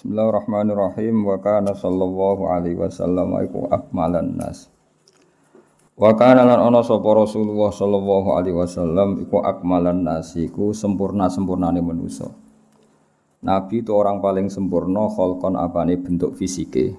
Bismillahirrahmanirrahim 0.00 1.28
wa 1.28 1.36
kana 1.44 1.76
sallallahu 1.76 2.48
alaihi 2.48 2.72
wasallam 2.72 3.36
iku 3.44 3.68
akmalan 3.68 4.32
nas. 4.32 4.72
Wa 5.92 6.16
kana 6.16 6.40
lan 6.40 6.56
ana 6.56 6.80
sapa 6.80 7.04
Rasulullah 7.04 7.68
sallallahu 7.68 8.32
alaihi 8.32 8.56
wasallam 8.56 9.20
iku 9.20 9.44
akmalan 9.44 10.00
nas 10.00 10.32
iku 10.40 10.72
sempurna-sempurnane 10.72 11.84
manusa. 11.84 12.32
Nabi 13.44 13.84
itu 13.84 13.92
orang 13.92 14.24
paling 14.24 14.48
sempurna 14.48 15.04
kholkon 15.12 15.60
apane 15.60 16.00
bentuk 16.00 16.32
fisike. 16.32 16.96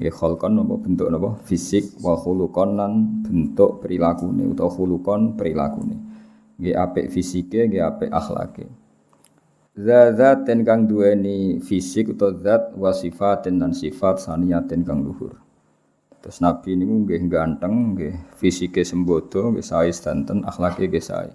Ya 0.00 0.08
kholkon 0.08 0.56
apa 0.56 0.72
bentuk 0.80 1.12
apa 1.12 1.36
fisik 1.44 2.00
wa 2.00 2.16
khuluqan 2.16 2.80
lan 2.80 2.92
bentuk 3.28 3.84
perilakune 3.84 4.56
utawa 4.56 4.72
khuluqan 4.72 5.36
perilakune. 5.36 6.00
Nggih 6.56 6.80
apik 6.80 7.12
fisike, 7.12 7.68
nggih 7.68 7.84
apik 7.84 8.08
akhlake. 8.08 8.85
Zat 9.76 10.48
kang 10.48 10.88
duweni 10.88 11.60
fisik 11.60 12.16
atau 12.16 12.32
zat 12.40 12.72
wa 12.80 12.96
sifatin 12.96 13.60
dan 13.60 13.76
sifat 13.76 14.24
saniyatin 14.24 14.80
kang 14.88 15.04
luhur. 15.04 15.36
Terus 16.24 16.40
Nabi 16.40 16.80
ini 16.80 16.88
nggih 16.88 17.28
ganteng, 17.28 17.92
nggih 17.92 18.40
fisike 18.40 18.88
sembodo, 18.88 19.52
nggih 19.52 19.60
sae 19.60 19.92
sedanten, 19.92 20.48
akhlake 20.48 20.88
nggih 20.88 21.04
sae. 21.04 21.28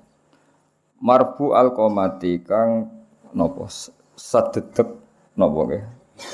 Marfu 1.05 1.53
al 1.53 1.69
qomati 1.77 2.41
kang 2.41 2.89
nopo 3.37 3.69
sededek 4.17 4.89
nopo 5.37 5.69
nggih. 5.69 5.83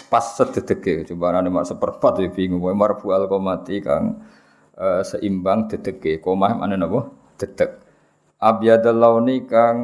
Pas 0.07 0.23
sededeke 0.23 1.03
coba 1.11 1.35
nane 1.35 1.51
mak 1.51 1.67
seperempat 1.67 2.23
ya 2.23 2.31
bingung 2.31 2.63
wae 2.63 2.71
marfu 2.71 3.11
al 3.11 3.27
qomati 3.27 3.83
kang 3.83 4.23
uh, 4.79 5.03
seimbang 5.03 5.67
dedeke. 5.67 6.23
Komah 6.23 6.55
mana 6.55 6.79
nopo? 6.79 7.35
Dedek. 7.35 7.83
Abyadal 8.39 8.95
launi 8.95 9.43
kang 9.43 9.75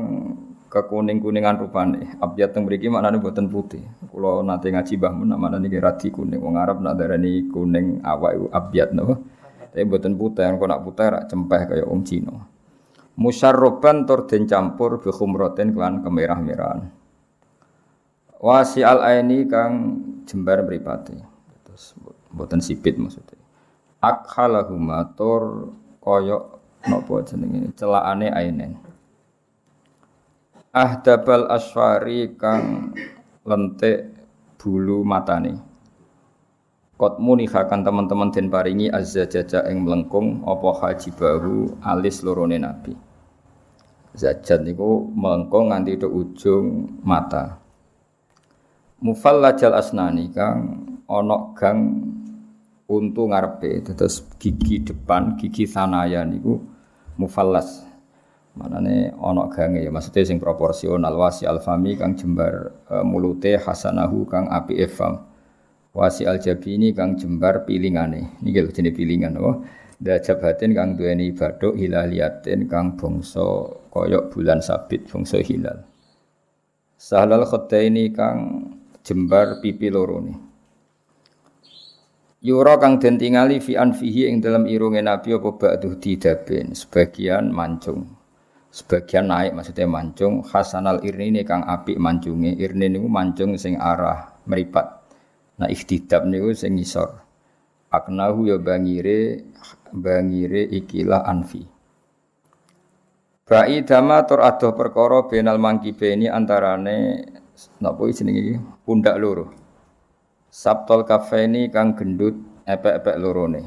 kekuning-kuningan 0.73 1.61
rupane. 1.61 2.17
Abyat 2.17 2.57
teng 2.57 2.65
mriki 2.65 2.89
maknane 2.89 3.21
boten 3.21 3.45
putih. 3.45 3.85
Kula 4.09 4.41
nate 4.41 4.73
ngaji 4.73 4.97
Mbah 4.97 5.13
Mun 5.13 5.37
maknane 5.37 5.69
niki 5.69 5.77
radi 5.77 6.09
kuning. 6.09 6.41
Wong 6.41 6.57
Arab 6.57 6.81
nak 6.81 6.97
darani 6.97 7.45
kuning 7.53 8.01
awak 8.01 8.33
iku 8.33 8.47
abyat 8.49 8.89
napa. 8.97 9.21
Tapi 9.69 9.85
boten 9.89 10.17
putih, 10.17 10.45
kok 10.49 10.69
nak 10.69 10.81
putih 10.81 11.05
rak 11.13 11.23
cempeh 11.29 11.61
kaya 11.69 11.85
wong 11.85 12.01
Cina. 12.05 12.33
Musyarroban 13.13 14.09
tur 14.09 14.25
den 14.25 14.49
campur 14.49 14.97
bi 14.97 15.13
khumratin 15.13 15.73
kelan 15.73 16.01
kemerah-merahan. 16.01 16.89
Wasi 18.41 18.81
al 18.81 19.05
aini 19.05 19.45
kang 19.45 20.01
jembar 20.25 20.65
mripate. 20.65 21.21
Terus 21.65 21.93
boten 22.33 22.61
sipit 22.61 22.97
maksudnya. 22.97 23.37
Akhalahuma 24.01 25.13
tur 25.13 25.73
koyok 26.01 26.43
napa 26.89 27.23
jenenge 27.23 27.71
celakane 27.79 28.27
ainen 28.27 28.82
ahdabal 30.73 31.53
asfari 31.53 32.33
kang 32.33 32.89
lentik 33.45 34.09
bulu 34.57 35.05
matane. 35.05 35.61
Kot 36.97 37.21
munihakan 37.21 37.85
teman-teman 37.85 38.33
den 38.33 38.49
paringi 38.49 38.89
azza 38.89 39.29
jaja 39.29 39.61
ing 39.69 39.85
melengkung 39.85 40.41
apa 40.49 40.69
haji 40.81 41.13
baru 41.13 41.77
alis 41.85 42.25
lorone 42.25 42.57
nabi. 42.57 42.93
Zajat 44.13 44.61
niku 44.61 45.09
melengkung 45.13 45.73
nganti 45.73 45.97
ke 45.97 46.05
ujung 46.05 46.85
mata. 47.01 47.57
Mufallajal 49.01 49.73
asnani 49.73 50.29
kang 50.29 50.57
onok 51.09 51.43
gang 51.57 51.77
untu 52.89 53.25
ngarepe 53.25 53.81
terus 53.93 54.21
gigi 54.37 54.85
depan 54.85 55.33
gigi 55.37 55.65
sanaya 55.65 56.21
niku 56.23 56.61
mufallas 57.17 57.92
Manane 58.53 59.09
ana 59.17 59.49
gange 59.49 59.81
ya 59.81 59.89
maksudnya 59.89 60.29
sing 60.29 60.37
proporsional 60.37 61.17
wasi 61.17 61.49
alfami 61.49 61.97
kang 61.97 62.13
jembar 62.13 62.69
e, 62.85 63.01
mulute 63.01 63.57
hasanahu 63.57 64.29
kang 64.29 64.45
api 64.45 64.77
efam. 64.77 65.25
Wasi 65.89 66.29
aljabini 66.29 66.93
kang 66.93 67.17
jembar 67.17 67.65
pilingane. 67.65 68.37
Niki 68.45 68.61
lho 68.61 68.69
jenenge 68.69 68.93
pilingan 68.93 69.41
oh. 69.41 69.65
Da 69.97 70.21
jabatin 70.21 70.77
kang 70.77 70.93
duweni 70.93 71.33
baduk 71.33 71.73
hilaliatin 71.73 72.69
kang 72.69 72.93
bangsa 72.93 73.41
koyok 73.89 74.29
bulan 74.29 74.61
sabit 74.61 75.09
bangsa 75.09 75.41
hilal. 75.41 75.81
Sahlal 76.93 77.49
khadaini 77.49 78.13
kang 78.13 78.37
jembar 79.01 79.65
pipi 79.65 79.89
loro 79.89 80.21
ni. 80.21 80.33
Yura 82.45 82.77
kang 82.77 83.01
den 83.01 83.17
tingali 83.17 83.57
fi 83.57 83.81
anfihi 83.81 84.29
ing 84.29 84.45
dalam 84.45 84.69
irunge 84.69 85.01
Nabi 85.01 85.33
apa 85.33 85.49
ba'du 85.57 85.97
didaben 85.97 86.77
sebagian 86.77 87.49
mancung 87.49 88.22
sebagian 88.73 89.29
naik 89.29 89.53
maksudnya 89.53 89.85
mancung. 89.85 90.41
Hasanal 90.41 91.05
irni 91.05 91.29
ini 91.29 91.41
kang 91.45 91.61
apik 91.61 92.01
mancunge. 92.01 92.57
Irni 92.57 92.89
niku 92.89 93.05
mancung 93.05 93.53
sing 93.61 93.77
arah 93.77 94.33
meripat. 94.49 95.05
Nah 95.61 95.69
ikhtidab 95.69 96.25
niku 96.25 96.49
sing 96.57 96.73
ngisor. 96.73 97.21
Aknahu 97.93 98.49
ya 98.49 98.57
bangire 98.57 99.45
bangire 99.93 100.65
ikilah 100.65 101.21
anfi. 101.29 101.69
Ba'i 103.45 103.85
dama 103.85 104.25
tur 104.25 104.41
adoh 104.41 104.73
perkara 104.73 105.29
benal 105.29 105.61
mangkibe 105.61 106.09
ini 106.09 106.25
antarane 106.25 107.21
napa 107.77 108.01
jenenge 108.09 108.41
iki? 108.41 108.55
Pundak 108.81 109.21
loro. 109.21 109.53
Sabtol 110.49 111.05
kafeni 111.05 111.69
kang 111.69 111.93
gendut 111.93 112.33
epek-epek 112.65 113.19
lorone. 113.21 113.61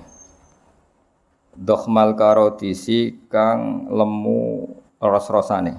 Dokhmal 1.56 2.18
karotisi 2.18 3.30
kang 3.30 3.88
lemu 3.88 4.75
ros-rosane. 5.00 5.74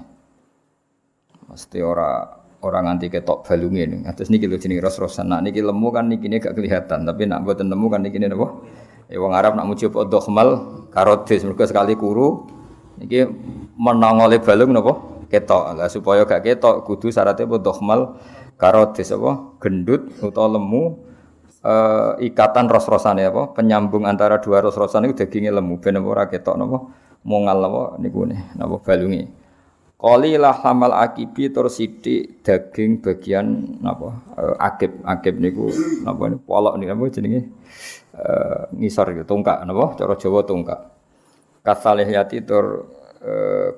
Mesti 1.48 1.80
ora 1.82 2.38
ora 2.62 2.80
nganti 2.84 3.08
ketok 3.08 3.46
balunge 3.46 3.84
ning. 3.86 4.02
Atus 4.10 4.28
niki 4.34 4.50
lho 4.50 4.58
jenenge 4.58 4.84
ros-rosan. 4.84 5.30
Nak 5.30 5.48
niki 5.48 5.62
lemu 5.62 5.88
kan 5.94 6.06
niki 6.10 6.28
gak 6.42 6.54
kelihatan, 6.58 7.06
tapi 7.06 7.30
nak 7.30 7.46
mboten 7.46 7.70
lemu 7.70 7.88
kan 7.88 8.02
niki 8.04 8.18
napa? 8.22 8.48
Ya 9.08 9.24
wong 9.24 9.32
Arab 9.32 9.56
nak 9.56 9.66
muji 9.72 9.88
apa 9.88 10.04
dokhmal 10.04 10.48
karotis 10.92 11.48
mergo 11.48 11.64
sekali 11.64 11.96
kuru 11.96 12.44
niki 13.00 13.24
menongole 13.80 14.42
balung 14.44 14.74
napa? 14.76 14.94
Ketok. 15.28 15.80
Lah 15.80 15.90
supaya 15.92 16.24
gak 16.28 16.44
ketok 16.44 16.84
kudu 16.84 17.12
syaratnya 17.12 17.48
apa 17.48 17.56
dokhmal 17.62 18.20
karotis 18.60 19.14
apa? 19.16 19.58
Gendut 19.64 20.12
utawa 20.20 20.60
lemu 20.60 21.08
uh, 21.64 22.20
ikatan 22.20 22.68
ros-rosane 22.68 23.24
apa? 23.28 23.56
Penyambung 23.56 24.04
antara 24.04 24.44
dua 24.44 24.60
ros-rosan 24.60 25.08
itu 25.08 25.24
dagingnya 25.24 25.56
lemu 25.56 25.80
ben 25.80 25.96
ora 26.04 26.28
ketok 26.28 26.56
napa? 26.60 27.07
Mongal 27.24 27.58
apa 27.64 27.84
niku 28.02 28.28
ne 28.28 28.38
napa 28.54 28.78
balunge 28.84 29.32
Kali 29.98 30.38
lah 30.38 30.54
hamal 30.62 30.94
akibi 30.94 31.50
tur 31.50 31.74
sithik 31.74 32.46
daging 32.46 33.02
bagian 33.02 33.82
napa? 33.82 34.14
Uh, 34.38 34.54
akib 34.62 35.02
akib 35.02 35.42
niku 35.42 35.74
napa 36.06 36.30
niku? 36.30 36.46
Polok 36.46 36.78
niku 36.78 36.94
apa 36.94 37.04
jenenge? 37.10 37.50
Uh, 38.14 38.70
ngisor 38.78 39.10
gitu 39.18 39.26
tungkak 39.26 39.66
napa? 39.66 39.98
Cara 39.98 40.14
Jawa 40.14 40.46
tungkak. 40.46 40.94
Kasalihiyati 41.66 42.46
tur 42.46 42.94
uh, 43.26 43.70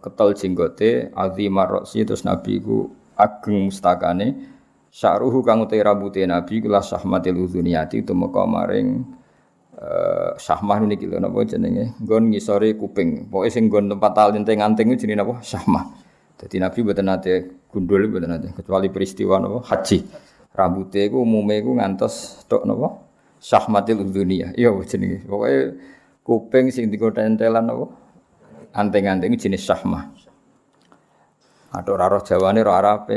ketel 0.00 0.32
jenggote 0.32 1.12
azimar 1.12 1.68
roksi 1.68 2.08
terus 2.08 2.24
nabi 2.24 2.56
ku 2.56 2.88
ageng 3.12 3.68
mustakane 3.68 4.32
sya'ruhu 4.88 5.44
kang 5.44 5.68
utai 5.68 5.84
rambute 5.84 6.24
nabi 6.24 6.64
kula 6.64 6.80
sahmatil 6.80 7.44
udhuniyati 7.44 8.00
tumeka 8.08 8.48
maring 8.48 9.04
uh, 9.82 10.30
syahmah 10.38 10.78
niki 10.86 11.10
lho 11.10 11.18
napa 11.18 11.42
jenenge? 11.42 11.98
Nggon 11.98 12.30
ngisore 12.30 12.78
kuping. 12.78 13.26
Pokoke 13.26 13.50
sing 13.50 13.66
nggon 13.66 13.90
tempat 13.90 14.12
talinteng-anting 14.14 14.94
jenenge 14.94 15.18
napa? 15.18 15.34
Syahmah. 15.42 15.84
Dadi 16.38 16.56
nabi 16.62 16.78
mboten 16.82 17.06
nate 17.06 17.34
gundul 17.70 18.06
mboten 18.06 18.30
nate 18.30 18.48
kecuali 18.54 18.88
peristiwa 18.88 19.42
napa? 19.42 19.58
Haji. 19.66 19.98
Rambute 20.54 21.10
iku 21.10 21.26
umume 21.26 21.58
iku 21.58 21.74
ngantos 21.74 22.46
tok 22.46 22.62
napa? 22.62 23.02
Syahmatil 23.42 24.06
dunia 24.06 24.54
iya 24.54 24.70
jenenge? 24.86 25.26
Pokoke 25.26 25.76
kuping 26.22 26.70
sing 26.70 26.86
dikotentelan 26.86 27.66
napa? 27.66 27.90
Anting-anting 28.72 29.36
jenis 29.36 29.66
syahmah. 29.66 30.14
Aduh 31.72 31.96
raro 31.96 32.20
Jawane 32.20 32.60
ro 32.60 32.76
Arabe 32.76 33.16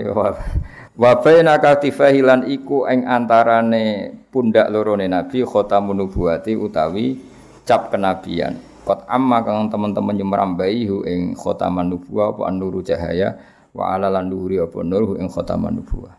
Wa 0.96 1.20
baina 1.20 1.60
katifahilan 1.60 2.48
iku 2.48 2.88
ing 2.88 3.04
antarane 3.04 4.16
pundak 4.32 4.72
lorone 4.72 5.12
Nabi 5.12 5.44
khatamun 5.44 6.08
nubuwati 6.08 6.56
utawi 6.56 7.20
cap 7.68 7.92
kenabian. 7.92 8.56
Kot 8.88 9.04
amma 9.12 9.44
kang 9.44 9.68
teman-teman 9.68 10.16
nyemrambai 10.16 10.88
hu 10.88 11.04
ing 11.04 11.36
khataman 11.36 11.92
nubuwah 11.92 12.32
apa 12.32 12.48
nuru 12.56 12.80
cahaya 12.80 13.36
wa 13.76 13.92
ala 13.92 14.08
lan 14.08 14.32
nuri 14.32 14.56
apa 14.56 14.80
nur 14.88 15.20
ing 15.20 15.28
khataman 15.28 15.84
nubuwah. 15.84 16.16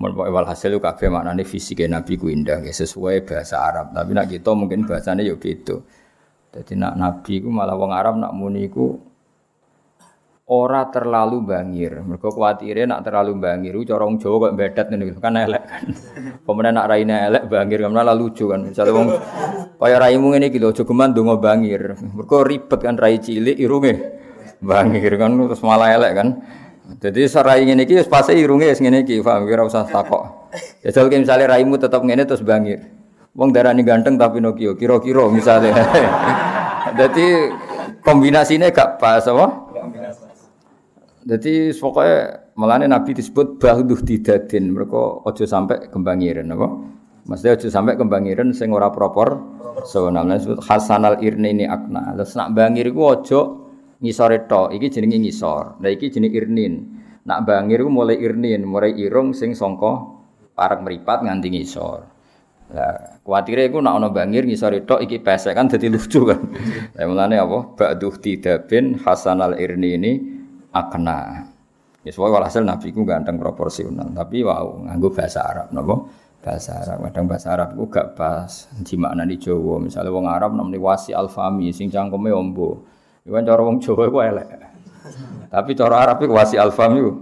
Mun 0.00 0.16
wal 0.16 0.48
hasil 0.48 0.80
kabeh 0.80 1.12
maknane 1.12 1.44
fisike 1.44 1.84
Nabi 1.84 2.16
ku 2.16 2.32
indah 2.32 2.64
sesuai 2.64 3.28
bahasa 3.28 3.60
Arab. 3.60 3.92
Tapi 3.92 4.10
nak 4.16 4.26
kita 4.32 4.56
mungkin 4.56 4.88
bahasane 4.88 5.20
yo 5.20 5.36
beda. 5.36 5.76
Dadi 6.48 6.80
nak 6.80 6.96
Nabi 6.96 7.44
ku 7.44 7.52
malah 7.52 7.76
wong 7.76 7.92
Arab 7.92 8.16
nak 8.16 8.32
muni 8.32 8.72
ku 8.72 8.96
ora 10.44 10.92
terlalu 10.92 11.40
bangir. 11.40 12.04
Mergo 12.04 12.28
kuwatire 12.28 12.84
nak 12.84 13.00
terlalu 13.04 13.32
bangir, 13.40 13.72
cara 13.88 14.04
wong 14.04 14.20
Jawa 14.20 14.50
kok 14.50 14.54
bedat 14.56 14.86
ngene 14.92 15.04
kan 15.16 15.34
elek 15.40 15.62
kan. 15.64 15.84
Pemenang 16.44 16.74
nak 16.76 16.86
raine 16.92 17.16
elek 17.32 17.42
bangir 17.48 17.78
kan 17.80 17.92
malah 17.92 18.16
lucu 18.16 18.52
kan. 18.52 18.68
Misale 18.68 18.92
wong 18.92 19.08
kaya 19.80 19.96
raimu 19.96 20.36
ngene 20.36 20.52
iki 20.52 20.60
lho 20.60 20.72
aja 20.72 20.84
geman 20.84 21.16
ndonga 21.16 21.40
bangir. 21.40 21.96
Mergo 21.96 22.44
ribet 22.44 22.80
kan 22.84 22.96
rai 23.00 23.16
cilik 23.16 23.56
irunge 23.56 23.94
bangir 24.60 25.12
kan 25.16 25.32
terus 25.32 25.62
malah 25.64 25.88
elek 25.96 26.12
kan. 26.12 26.28
Jadi 27.00 27.24
serai 27.24 27.64
ngene 27.64 27.88
iki 27.88 28.04
wis 28.04 28.08
pasti 28.08 28.36
irunge 28.36 28.68
wis 28.68 28.80
ngene 28.84 29.08
iki, 29.08 29.24
paham 29.24 29.48
kira 29.48 29.64
usah 29.64 29.88
takok. 29.88 30.52
Ya 30.84 30.92
jal 30.92 31.08
misalnya 31.08 31.56
raimu 31.56 31.80
tetap 31.80 32.04
ngene 32.04 32.28
terus 32.28 32.44
bangir. 32.44 32.84
Wong 33.34 33.50
darani 33.50 33.82
ganteng 33.82 34.14
tapi 34.14 34.38
Nokia, 34.38 34.78
kira-kira 34.78 35.26
misalnya. 35.26 35.74
Jadi 37.00 37.50
kombinasinya 38.06 38.70
gak 38.70 39.02
pas 39.02 39.26
apa? 39.26 39.63
Jadi 41.24 41.72
pokoknya 41.72 42.52
melane 42.60 42.84
Nabi 42.84 43.16
disebut 43.16 43.56
bahduh 43.56 43.96
didadin. 43.96 44.76
Mereka 44.76 45.24
ojo 45.24 45.44
sampai 45.48 45.88
kembangiran 45.88 46.52
apa? 46.52 46.68
Maksudnya 47.24 47.56
ojo 47.56 47.68
sampai 47.72 47.96
kembangiran 47.96 48.52
sing 48.52 48.68
ora 48.76 48.92
propor. 48.92 49.40
So 49.88 50.12
namanya 50.12 50.44
disebut 50.44 50.60
Hasanal 50.68 51.24
Irni 51.24 51.56
ini 51.56 51.64
akna. 51.64 52.12
Terus 52.12 52.36
nak 52.36 52.52
bangir 52.52 52.92
iku 52.92 53.00
ojo 53.16 53.40
ngisore. 54.04 54.44
Iki 54.44 54.86
jenenge 54.92 55.16
ngisor. 55.16 55.80
Nah 55.80 55.90
iki 55.90 56.12
jenenge 56.12 56.36
irnin. 56.36 56.74
Nak 57.24 57.48
bangir 57.48 57.80
iku 57.80 57.88
mulai 57.88 58.20
irnin, 58.20 58.68
mulai 58.68 58.92
irung 58.92 59.32
sing 59.32 59.56
songko 59.56 60.20
parak 60.52 60.84
meripat 60.84 61.24
nganti 61.24 61.48
ngisor. 61.48 62.12
Lah, 62.64 63.20
kuwatire 63.24 63.68
iku 63.68 63.80
nek 63.80 63.96
ana 63.96 64.08
bangir 64.12 64.44
ngisor 64.44 64.76
iki 64.76 65.24
pesek 65.24 65.56
kan 65.56 65.72
dadi 65.72 65.88
lucu 65.88 66.28
kan. 66.28 66.52
Lah 67.00 67.04
mulane 67.08 67.40
apa? 67.40 67.80
Ba'duh 67.80 68.12
tidabin 68.20 69.00
Hasanal 69.00 69.56
Irni 69.56 69.90
ini 69.96 70.12
akna. 70.74 71.46
Ya 72.04 72.12
soalnya 72.12 72.36
walhasil 72.36 72.60
Nabi 72.60 72.92
ku 72.92 73.06
ganteng 73.08 73.40
proporsional, 73.40 74.12
tapi 74.12 74.44
wow 74.44 74.76
nganggo 74.84 75.08
bahasa 75.08 75.40
Arab 75.40 75.72
napa? 75.72 76.04
Bahasa 76.44 76.76
Arab. 76.84 77.08
Kadang 77.08 77.24
bahasa 77.24 77.48
Arab 77.56 77.68
ku 77.72 77.88
gak 77.88 78.12
pas 78.12 78.68
di 78.84 78.94
makna 79.00 79.24
di 79.24 79.40
Jawa. 79.40 79.80
Misalnya 79.80 80.12
wong 80.12 80.28
Arab 80.28 80.52
namanya 80.52 80.84
wasi 80.84 81.16
alfami 81.16 81.72
sing 81.72 81.88
cangkeme 81.88 82.28
ombo. 82.28 82.84
Iku 83.24 83.32
kan 83.32 83.48
cara 83.48 83.64
wong 83.64 83.80
Jawa 83.80 84.02
iku 84.12 84.18
elek. 84.20 84.48
Tapi 85.48 85.70
cara 85.72 85.94
Arab 86.04 86.20
iku 86.20 86.36
wasi 86.36 86.60
alfami 86.60 86.98
ku 87.00 87.12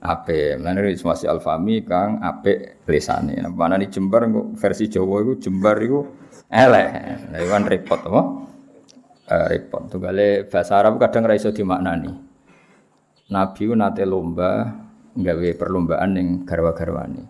apik. 0.00 0.56
Mulane 0.56 0.96
wasi 0.96 1.28
alfami 1.28 1.84
kang 1.84 2.24
apik 2.24 2.88
lisane. 2.88 3.36
Nah, 3.44 3.52
mana 3.52 3.76
di 3.76 3.92
Jember 3.92 4.24
versi 4.56 4.88
Jawa 4.88 5.20
iku 5.20 5.32
Jember 5.36 5.76
iku 5.84 6.00
elek. 6.48 6.88
Lah 7.28 7.38
iku 7.44 7.50
kan 7.52 7.64
repot 7.68 8.00
apa? 8.08 8.22
Uh, 9.28 9.46
repot. 9.52 9.92
Tunggale 9.92 10.48
bahasa 10.48 10.80
Arab 10.80 10.96
kadang 10.96 11.28
ra 11.28 11.36
iso 11.36 11.52
dimaknani. 11.52 12.27
Nabi 13.28 13.68
nate 13.76 14.08
lomba 14.08 14.72
nggawe 15.12 15.48
perlombaan 15.60 16.10
ning 16.16 16.28
garwa-garwane. 16.48 17.28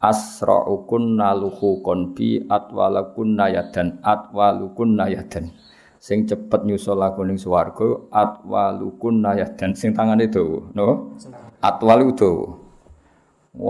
Asra'ukun 0.00 1.20
naluhu 1.20 1.84
konbi 1.84 2.40
atwalakun 2.48 3.36
nayadan 3.36 4.00
atwalukun 4.00 4.96
nayadan. 4.96 5.52
Sing 6.00 6.24
cepet 6.24 6.64
nyusul 6.64 6.96
aku 7.04 7.28
ning 7.28 7.36
swarga 7.36 8.08
atwalukun 8.08 9.20
nayadan 9.20 9.76
sing 9.76 9.92
tangane 9.92 10.32
dawa, 10.32 10.72
no? 10.72 11.12
Atwalu 11.60 12.16
dawa. 12.16 12.56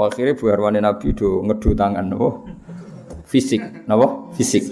Akhire 0.07 0.39
buarwane 0.39 0.79
Nabi 0.79 1.11
do 1.19 1.43
ngedu 1.51 1.75
tangan 1.75 2.07
no? 2.07 2.47
Fisik, 3.27 3.91
napa? 3.91 4.31
Fisik. 4.39 4.71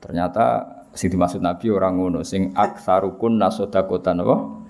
Ternyata 0.00 0.64
sing 0.96 1.12
dimaksud 1.12 1.44
Nabi 1.44 1.68
orang 1.68 2.00
ngono 2.00 2.24
sing 2.24 2.56
aksarukun 2.56 3.36
nasodakotan 3.36 4.24
napa? 4.24 4.61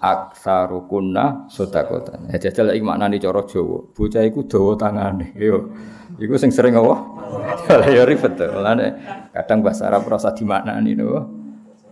Aksarukunna 0.00 1.48
sodakotan. 1.48 2.28
Ya 2.28 2.36
jajal 2.36 2.74
iki 2.74 2.84
maknane 2.84 3.16
cara 3.16 3.44
Jawa. 3.44 3.88
Bocah 3.92 4.22
iku 4.24 4.44
dawa 4.44 4.76
tangane. 4.76 5.32
Yo. 5.36 5.72
Iku 6.14 6.38
sing 6.38 6.54
sering 6.54 6.78
apa? 6.78 6.94
Ya 7.90 8.06
ribet. 8.06 8.38
Mulane 8.38 8.86
kadang 9.34 9.64
bahasa 9.64 9.90
Arab 9.90 10.06
rasa 10.06 10.30
dimaknani 10.36 10.92
no. 10.94 11.06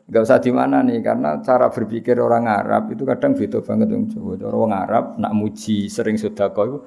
Enggak 0.07 0.23
usah 0.29 0.39
dimaknani 0.45 1.01
karena 1.01 1.41
cara 1.41 1.73
berpikir 1.73 2.21
orang 2.21 2.45
Arab 2.45 2.93
itu 2.93 3.09
kadang 3.09 3.33
beda 3.33 3.65
banget 3.65 3.89
wong 3.91 4.05
Jawa. 4.13 4.33
Cara 4.37 4.57
wong 4.57 4.73
Arab 4.73 5.05
nak 5.19 5.33
muji 5.33 5.89
sering 5.89 6.21
sedekah 6.21 6.65
iku 6.69 6.79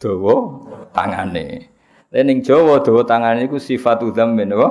dawa 0.00 0.34
tangane. 0.90 1.70
Lah 2.10 2.22
ning 2.26 2.42
Jawa 2.42 2.82
dawa 2.82 3.06
tangane 3.06 3.46
iku 3.46 3.60
sifat 3.60 4.02
dzammin 4.02 4.50
apa? 4.56 4.68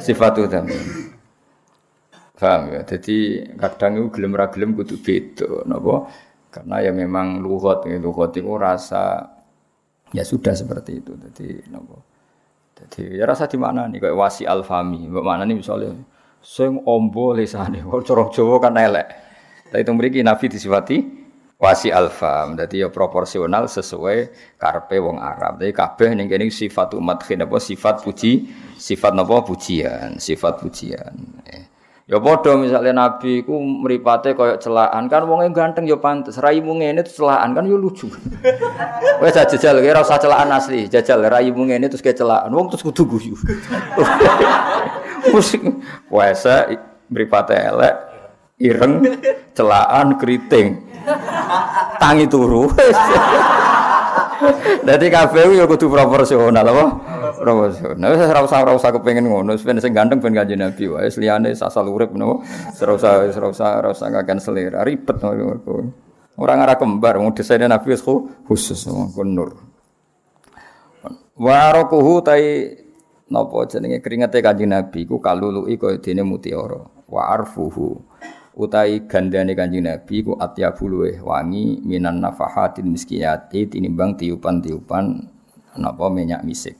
Sifat 0.00 0.40
dzammin. 0.40 1.12
Paham 2.42 2.74
ya? 2.74 2.82
Jadi 2.82 3.46
kadang 3.54 4.02
itu 4.02 4.18
gelem 4.18 4.34
ra 4.34 4.50
gelem 4.50 4.74
kudu 4.74 4.98
beda 4.98 5.62
napa? 5.62 6.10
Karena 6.50 6.82
ya 6.82 6.90
memang 6.90 7.38
lugat 7.38 7.86
ya 7.86 8.02
lugat 8.02 8.34
itu 8.34 8.50
rasa 8.58 9.30
ya 10.10 10.26
sudah 10.26 10.50
seperti 10.50 10.98
itu. 10.98 11.14
Jadi 11.14 11.70
napa? 11.70 12.02
Jadi 12.74 13.14
ya 13.14 13.30
rasa 13.30 13.46
di 13.46 13.54
mana 13.62 13.86
nih 13.86 14.02
kayak 14.02 14.18
wasi 14.18 14.42
alfami. 14.42 15.06
Mbak 15.06 15.22
mana 15.22 15.46
nih 15.46 15.54
misalnya 15.54 15.94
sing 16.42 16.82
ombo 16.82 17.30
lisane 17.30 17.78
cara 18.10 18.24
Jawa 18.34 18.58
kan 18.58 18.74
elek. 18.74 19.06
Tapi 19.70 19.86
itu 19.86 19.92
mriki 19.94 20.20
Nabi 20.26 20.50
disifati 20.50 20.96
wasi 21.62 21.94
alfam. 21.94 22.58
Jadi 22.58 22.82
ya 22.82 22.90
proporsional 22.90 23.70
sesuai 23.70 24.34
karpe 24.58 24.98
wong 24.98 25.22
Arab. 25.22 25.62
Jadi 25.62 25.70
kabeh 25.70 26.10
ning 26.18 26.26
kene 26.26 26.50
sifat 26.50 26.98
umat 26.98 27.22
apa 27.22 27.56
sifat 27.62 28.02
puji, 28.02 28.50
sifat 28.74 29.14
napa 29.14 29.46
pujian, 29.46 30.18
sifat 30.18 30.58
pujian. 30.58 31.14
Eh. 31.46 31.71
Ya 32.10 32.18
padha 32.18 32.58
misalnya 32.58 32.90
nabi 32.90 33.46
ku 33.46 33.54
mripate 33.62 34.34
kaya 34.34 34.58
celaan 34.58 35.06
kan 35.06 35.22
wonge 35.22 35.54
ganteng 35.54 35.86
ya 35.86 35.94
pantes 36.02 36.34
raimu 36.34 36.82
ngene 36.82 37.06
terus 37.06 37.14
celaan 37.22 37.54
kan 37.54 37.62
ya 37.62 37.78
lucu. 37.78 38.10
Wes 39.22 39.38
jajal 39.38 39.78
kira 39.78 40.02
usah 40.02 40.18
celaan 40.18 40.50
asli, 40.50 40.90
jajal 40.90 41.22
raimu 41.22 41.62
ngene 41.70 41.86
terus 41.86 42.02
kayak 42.02 42.18
celaan 42.18 42.50
wong 42.50 42.74
terus 42.74 42.82
kudu 42.82 43.06
guyu. 43.06 43.38
Musik 45.30 45.62
wes 46.10 46.42
mripate 47.06 47.54
elek 47.54 47.94
ireng 48.58 49.06
celaan 49.54 50.18
keriting. 50.18 50.82
Tangi 52.02 52.26
turu. 52.26 52.66
Dadi 54.82 55.06
kabeh 55.08 55.54
ya 55.54 55.64
kudu 55.70 55.86
proporsional 55.86 56.66
apa? 56.66 56.84
Proporsional. 57.38 58.08
Wis 58.14 58.26
ora 58.26 58.40
usah 58.42 58.58
ora 58.66 58.72
usah 58.74 58.90
kepengin 58.90 59.30
ngono, 59.30 59.54
ben 59.54 59.78
sing 59.78 59.94
ganteng 59.94 60.18
ben 60.18 60.34
kanjeng 60.34 60.58
Nabi 60.58 60.90
wae. 60.90 61.06
Liyane 61.08 61.54
asal 61.54 61.86
urip 61.86 62.10
napa? 62.12 62.42
Ora 62.82 62.92
usah 62.98 63.10
ora 63.22 63.48
usah 63.48 63.68
ora 63.78 63.88
usah 63.94 64.06
ngakan 64.10 64.38
selera, 64.42 64.82
ribet 64.82 65.16
ngono. 65.22 65.94
Ora 66.38 66.52
ngarah 66.58 66.76
kembar, 66.80 67.20
wong 67.20 67.36
desaine 67.36 67.70
Nabi 67.70 67.94
wis 67.94 68.02
khusus 68.02 68.88
ngono 68.90 69.22
nur. 69.22 69.50
Warokuhu 71.38 72.20
tai 72.26 72.76
napa 73.32 73.64
jenenge 73.70 74.04
keringete 74.04 74.42
kanjeng 74.44 74.74
Nabi 74.74 75.08
ku 75.08 75.22
kaluluki 75.22 75.80
kaya 75.80 76.02
dene 76.02 76.26
mutiara. 76.26 76.82
Wa 77.08 77.28
arfuhu 77.32 78.00
utai 78.52 79.08
gandane 79.08 79.56
kanjeng 79.56 79.88
Nabi 79.88 80.20
ku 80.20 80.36
atyabu 80.36 80.84
luweh 80.88 81.16
wangi 81.24 81.80
minan 81.80 82.20
nafahatin 82.20 82.88
miskiyati 82.88 83.68
tinimbang 83.68 84.16
tiupan-tiupan 84.20 85.04
napa 85.80 86.06
minyak 86.12 86.44
misik. 86.44 86.76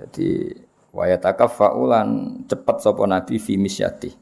Jadi 0.00 0.56
waya 0.96 1.20
takafaulan 1.20 2.40
cepet 2.48 2.76
sapa 2.80 3.04
Nabi 3.04 3.36
fi 3.36 3.60
misyati. 3.60 4.16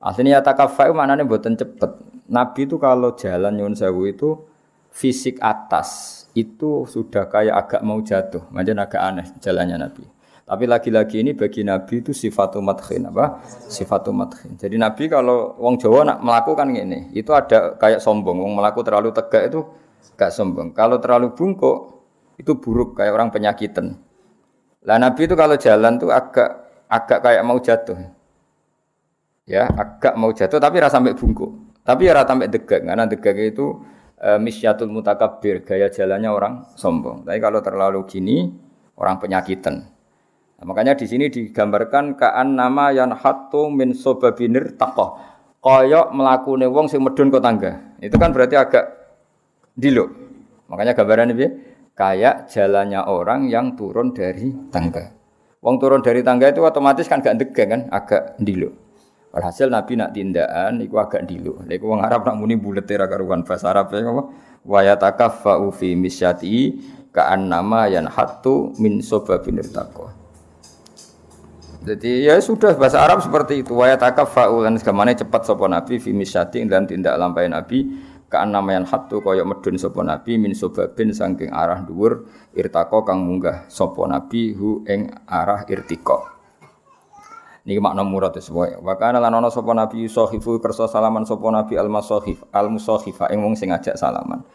Aslinya 0.00 0.40
takafau 0.40 0.96
maknane 0.96 1.28
mboten 1.28 1.60
cepet. 1.60 1.92
Nabi 2.30 2.64
itu 2.64 2.80
kalau 2.80 3.12
jalan 3.18 3.52
nyun 3.52 3.76
sewu 3.76 4.08
itu 4.08 4.40
fisik 4.88 5.36
atas 5.44 6.24
itu 6.32 6.86
sudah 6.86 7.26
kayak 7.26 7.66
agak 7.66 7.82
mau 7.82 7.98
jatuh, 8.00 8.46
macam 8.54 8.78
agak 8.80 9.02
aneh 9.02 9.26
jalannya 9.42 9.76
Nabi. 9.76 10.04
Tapi 10.50 10.66
lagi-lagi 10.66 11.22
ini 11.22 11.30
bagi 11.38 11.62
Nabi 11.62 12.02
itu 12.02 12.10
sifat 12.10 12.58
madkhin 12.58 13.06
apa? 13.06 13.38
Sifat 13.70 14.10
madkhin. 14.10 14.58
Jadi 14.58 14.74
Nabi 14.74 15.06
kalau 15.06 15.54
wong 15.54 15.78
Jawa 15.78 16.02
nak 16.02 16.18
melakukan 16.26 16.74
ini, 16.74 17.14
itu 17.14 17.30
ada 17.30 17.78
kayak 17.78 18.02
sombong. 18.02 18.42
Wong 18.42 18.58
melaku 18.58 18.82
terlalu 18.82 19.14
tegak 19.14 19.46
itu 19.46 19.62
gak 20.18 20.34
sombong. 20.34 20.74
Kalau 20.74 20.98
terlalu 20.98 21.38
bungkuk 21.38 22.02
itu 22.34 22.58
buruk 22.58 22.98
kayak 22.98 23.14
orang 23.14 23.30
penyakitan. 23.30 23.94
Lah 24.82 24.98
Nabi 24.98 25.30
itu 25.30 25.38
kalau 25.38 25.54
jalan 25.54 26.02
tuh 26.02 26.10
agak 26.10 26.50
agak 26.90 27.22
kayak 27.22 27.42
mau 27.46 27.62
jatuh. 27.62 27.98
Ya, 29.46 29.70
agak 29.70 30.18
mau 30.18 30.34
jatuh 30.34 30.58
tapi 30.58 30.82
rasa 30.82 30.98
sampai 30.98 31.14
bungkuk. 31.14 31.78
Tapi 31.86 32.10
ya 32.10 32.12
rasa 32.18 32.34
sampai 32.34 32.50
degak 32.50 32.90
karena 32.90 33.06
degak 33.06 33.38
itu 33.38 33.86
e, 34.18 34.34
misyatul 34.42 34.90
mutakabir, 34.90 35.62
gaya 35.62 35.86
jalannya 35.94 36.26
orang 36.26 36.54
sombong. 36.74 37.22
Tapi 37.22 37.38
kalau 37.38 37.62
terlalu 37.62 38.02
gini 38.10 38.50
orang 38.98 39.22
penyakitan. 39.22 39.99
Nah, 40.60 40.68
makanya 40.68 40.92
di 40.92 41.08
sini 41.08 41.32
digambarkan 41.32 42.20
kaan 42.20 42.52
nama 42.52 42.92
yang 42.92 43.16
hatu 43.16 43.72
min 43.72 43.96
sobabinir 43.96 44.76
takoh. 44.76 45.16
Koyok 45.64 46.12
melakune 46.12 46.68
wong 46.68 46.84
sing 46.84 47.00
medun 47.00 47.32
ke 47.32 47.40
tangga. 47.40 47.96
Itu 47.96 48.20
kan 48.20 48.36
berarti 48.36 48.60
agak 48.60 48.84
dilo. 49.72 50.12
Makanya 50.68 50.92
gambaran 50.92 51.32
ini 51.32 51.46
kayak 51.96 52.52
jalannya 52.52 53.00
orang 53.08 53.48
yang 53.48 53.72
turun 53.72 54.12
dari 54.12 54.52
tangga. 54.68 55.16
Wong 55.64 55.80
turun 55.80 56.04
dari 56.04 56.20
tangga 56.20 56.52
itu 56.52 56.60
otomatis 56.60 57.08
kan 57.08 57.24
gak 57.24 57.40
degang 57.40 57.68
kan, 57.72 57.82
agak 57.88 58.36
dilo. 58.36 58.76
Walhasil 59.32 59.72
Nabi 59.72 59.96
nak 59.96 60.12
tindakan 60.12 60.84
iku 60.84 61.00
agak 61.00 61.24
dilo. 61.24 61.56
Lha 61.64 61.80
wong 61.80 62.04
Arab 62.04 62.28
nak 62.28 62.36
muni 62.36 62.60
bulet 62.60 62.84
ra 62.84 63.08
karuan 63.08 63.48
bahasa 63.48 63.72
Arab 63.72 63.96
e 63.96 64.04
apa? 64.04 64.22
Wa 64.60 64.80
yatakaffa 64.84 65.56
fi 65.72 65.96
misyati 65.96 66.76
ka'an 67.16 67.48
nama 67.48 67.88
yan 67.88 68.12
hatu 68.12 68.76
min 68.76 69.00
sobabinir 69.00 69.64
takoh. 69.72 70.19
Jadi 71.80 72.28
ya 72.28 72.36
sudah 72.40 72.76
bahasa 72.76 73.00
Arab 73.00 73.24
seperti 73.24 73.64
itu. 73.64 73.72
Wa 73.72 73.88
yatakafa'u 73.88 74.68
lan 74.68 74.76
segamane 74.76 75.16
cepat 75.16 75.48
sapa 75.48 75.64
Nabi 75.64 75.96
fi 75.96 76.12
misyati 76.12 76.60
dan 76.68 76.84
tindak 76.84 77.16
lampai 77.16 77.48
Nabi 77.48 77.88
Kaan 78.30 78.54
namayan 78.54 78.86
hatu 78.86 79.18
kaya 79.26 79.42
medun 79.42 79.74
sapa 79.74 80.06
nabi 80.06 80.38
min 80.38 80.54
sobabin 80.54 81.10
saking 81.10 81.50
arah 81.50 81.82
dhuwur 81.82 82.30
irtako 82.54 83.02
kang 83.02 83.26
munggah 83.26 83.66
sapa 83.66 84.06
nabi 84.06 84.54
hu 84.54 84.86
ing 84.86 85.10
arah 85.26 85.66
irtiko. 85.66 86.30
Niki 87.66 87.82
makna 87.82 88.06
murad 88.06 88.30
sesuai. 88.30 88.78
Wa 88.86 88.94
kana 88.94 89.18
lan 89.18 89.34
ana 89.34 89.50
sapa 89.50 89.74
nabi 89.74 90.06
sahifu 90.06 90.62
kersa 90.62 90.86
salaman 90.86 91.26
sapa 91.26 91.42
nabi 91.50 91.74
al 91.74 91.90
masahif 91.90 92.46
al 92.54 92.70
musahifa 92.70 93.26
ing 93.34 93.42
wong 93.42 93.58
sing 93.58 93.74
ngajak 93.74 93.98
salaman. 93.98 94.46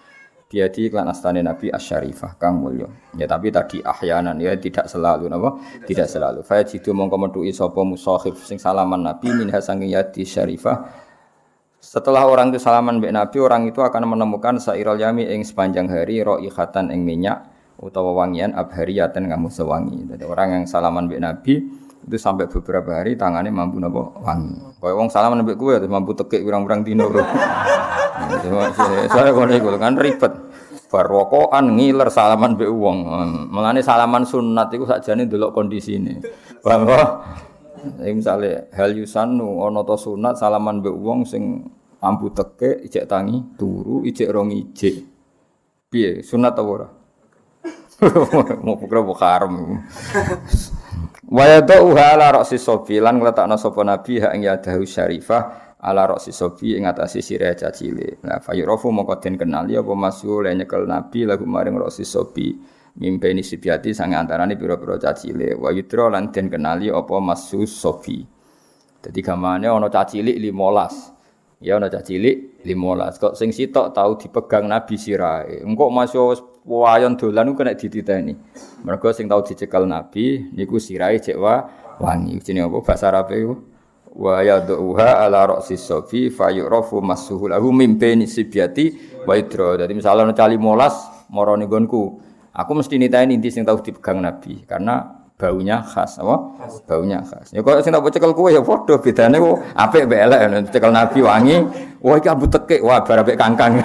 Biadi 0.55 0.87
klan 0.87 1.11
astane 1.11 1.43
Nabi 1.43 1.67
Asyarifah 1.67 2.39
kang 2.39 2.63
mulya. 2.63 2.87
Ya 3.19 3.27
tapi 3.27 3.51
tadi 3.51 3.83
ahyanan 3.83 4.39
ya 4.39 4.55
tidak 4.55 4.87
selalu 4.87 5.27
napa? 5.27 5.59
Tidak 5.83 6.07
selalu. 6.07 6.47
Fa 6.47 6.63
jitu 6.63 6.95
mongko 6.95 7.19
metuki 7.19 7.51
sapa 7.51 7.83
musahif 7.83 8.39
sing 8.39 8.55
salaman 8.55 9.03
Nabi 9.03 9.35
minha 9.35 9.59
sanging 9.59 9.91
yadi 9.91 10.23
syarifah 10.23 11.03
setelah 11.85 12.25
orang 12.25 12.49
itu 12.49 12.57
salaman 12.57 12.97
mbek 12.97 13.13
Nabi, 13.13 13.37
orang 13.45 13.69
itu 13.69 13.77
akan 13.77 14.17
menemukan 14.17 14.57
sairul 14.57 14.97
yami 14.97 15.29
ing 15.29 15.45
sepanjang 15.45 15.85
hari 15.85 16.17
roihatan 16.25 16.89
ing 16.89 17.05
minyak 17.05 17.45
utawa 17.77 18.25
wangian 18.25 18.57
abhariyatan 18.57 19.29
kamu 19.29 19.53
sewangi. 19.53 20.09
Jadi 20.09 20.25
orang 20.25 20.47
yang 20.49 20.63
salaman 20.65 21.05
mbek 21.05 21.21
Nabi 21.21 21.53
itu 22.05 22.17
sampai 22.17 22.49
beberapa 22.49 23.03
hari 23.03 23.13
tangannya 23.13 23.53
mampu 23.53 23.77
nopo 23.77 24.17
wangi. 24.17 24.81
Kau 24.81 24.97
wong 24.97 25.13
salaman 25.13 25.45
mbek 25.45 25.61
kue 25.61 25.77
mampu 25.85 26.17
tekik 26.17 26.41
kurang-kurang 26.41 26.81
dino 26.81 27.05
bro. 27.05 27.21
Saya 29.13 29.29
kono 29.29 29.53
iku 29.53 29.77
kan 29.77 29.93
ribet. 29.93 30.33
Barwokoan 30.95 31.75
ngiler 31.75 32.07
salaman 32.07 32.55
mbek 32.55 32.71
wong. 32.71 32.97
Melane 33.51 33.83
salaman 33.83 34.23
sunat 34.23 34.71
iku 34.71 34.87
sakjane 34.87 35.27
ndelok 35.27 35.51
kondisine. 35.51 36.23
Paham 36.63 36.87
Iki 37.85 38.13
misale 38.17 38.71
hal 38.73 38.95
yusanu 38.95 39.59
ana 39.67 39.83
to 39.83 39.99
sunat 39.99 40.39
salaman 40.39 40.79
mbek 40.79 40.95
wong 40.95 41.27
sing 41.27 41.67
ambu 41.99 42.31
teke 42.31 42.87
ijek 42.87 43.11
tangi 43.11 43.43
turu 43.59 44.07
ijek 44.07 44.31
rong 44.31 44.55
ijek. 44.55 45.03
Piye 45.91 46.23
sunat 46.23 46.55
apa 46.55 46.63
ora? 46.71 46.87
Mau 48.65 48.79
pukul 48.79 49.03
bukaram. 49.03 49.83
Wa 51.25 51.45
uha 51.59 52.05
ala 52.15 52.39
ra'si 52.39 52.55
sofi 52.55 53.01
lan 53.03 53.19
ngletakno 53.19 53.57
sapa 53.57 53.81
nabi 53.83 54.21
ha 54.23 54.31
ing 54.31 54.45
yadahu 54.47 54.85
syarifah 54.85 55.64
ala 55.85 56.09
ra'si 56.09 56.33
sofi 56.33 56.73
ing 56.73 56.89
atase 56.89 57.21
sirah 57.21 57.53
cacile. 57.53 58.17
Nah 58.25 58.41
fayurafu 58.41 58.89
mongko 58.89 59.21
den 59.21 59.37
kenali 59.37 59.77
apa 59.77 59.93
masyhur 59.93 60.49
nyekel 60.49 60.89
nabi 60.89 61.29
lagu 61.29 61.45
maring 61.45 61.77
ra'si 61.77 62.01
sofi. 62.01 62.57
Mimpeni 62.95 63.43
sibiati 63.43 63.91
sang 63.91 64.15
antarane 64.15 64.55
pira-pira 64.55 64.95
cacile 64.95 65.51
wa 65.53 65.67
yudra 65.69 66.07
lan 66.09 66.31
den 66.31 66.47
kenali 66.47 66.87
apa 66.87 67.19
masus 67.19 67.69
sofi. 67.75 68.23
Dadi 69.03 69.19
gamane 69.21 69.67
ana 69.67 69.91
cacilik 69.91 70.39
15 70.39 71.61
ya 71.61 71.75
ana 71.75 71.91
cacilik 71.91 72.63
15 72.63 73.21
kok 73.21 73.33
sing 73.35 73.51
sitok 73.51 73.91
tau 73.93 74.15
dipegang 74.15 74.65
nabi 74.71 74.95
sirae 74.95 75.61
engko 75.61 75.91
masuk 75.91 76.63
wayon 76.65 77.19
dolan 77.19 77.51
kena 77.53 77.75
dititeni. 77.75 78.33
Mergo 78.87 79.11
sing 79.11 79.27
tau 79.27 79.43
dicekel 79.43 79.85
nabi 79.85 80.47
niku 80.55 80.79
sirae 80.79 81.19
cek 81.19 81.35
wa 81.35 81.67
wangi. 81.99 82.39
Jenenge 82.39 82.71
apa? 82.71 82.79
Bahasa 82.79 83.11
arabe 83.11 83.43
wa 84.15 84.39
yad'uha 84.39 85.27
ala 85.27 85.43
ra'si 85.43 85.75
sofi 85.75 86.31
fayurafu 86.31 87.03
masuhu 87.03 87.51
lahu 87.51 87.75
mimpeni 87.75 88.25
sibiati 88.25 89.19
wa 89.27 89.35
yudra 89.35 89.83
dadi 89.83 89.91
misalnya 89.91 90.31
ana 90.31 90.33
cali 90.33 90.55
15 90.55 91.31
moro 91.35 91.53
gonku 91.67 92.03
Aku 92.55 92.71
mesti 92.71 92.95
nitain 92.95 93.27
inti 93.35 93.51
sing 93.51 93.67
tahu 93.67 93.83
dipegang 93.83 94.23
Nabi 94.23 94.63
karena 94.63 95.03
baunya 95.35 95.83
khas 95.83 96.23
apa? 96.23 96.55
Baunya 96.87 97.19
khas. 97.19 97.51
Ya 97.51 97.59
kok 97.59 97.83
sing 97.83 97.91
tak 97.91 98.07
cekel 98.15 98.31
kowe 98.31 98.47
ya 98.47 98.63
padha 98.63 98.95
bedane 98.95 99.35
kok 99.43 99.59
apik 99.75 100.07
mbek 100.07 100.19
elek 100.23 100.41
cekel 100.71 100.91
Nabi 100.95 101.19
wangi, 101.19 101.55
wah 101.99 102.15
iki 102.15 102.31
abu 102.31 102.47
tekek, 102.47 102.79
wah 102.79 103.03
bar 103.03 103.27
apik 103.27 103.35
kangkang. 103.35 103.83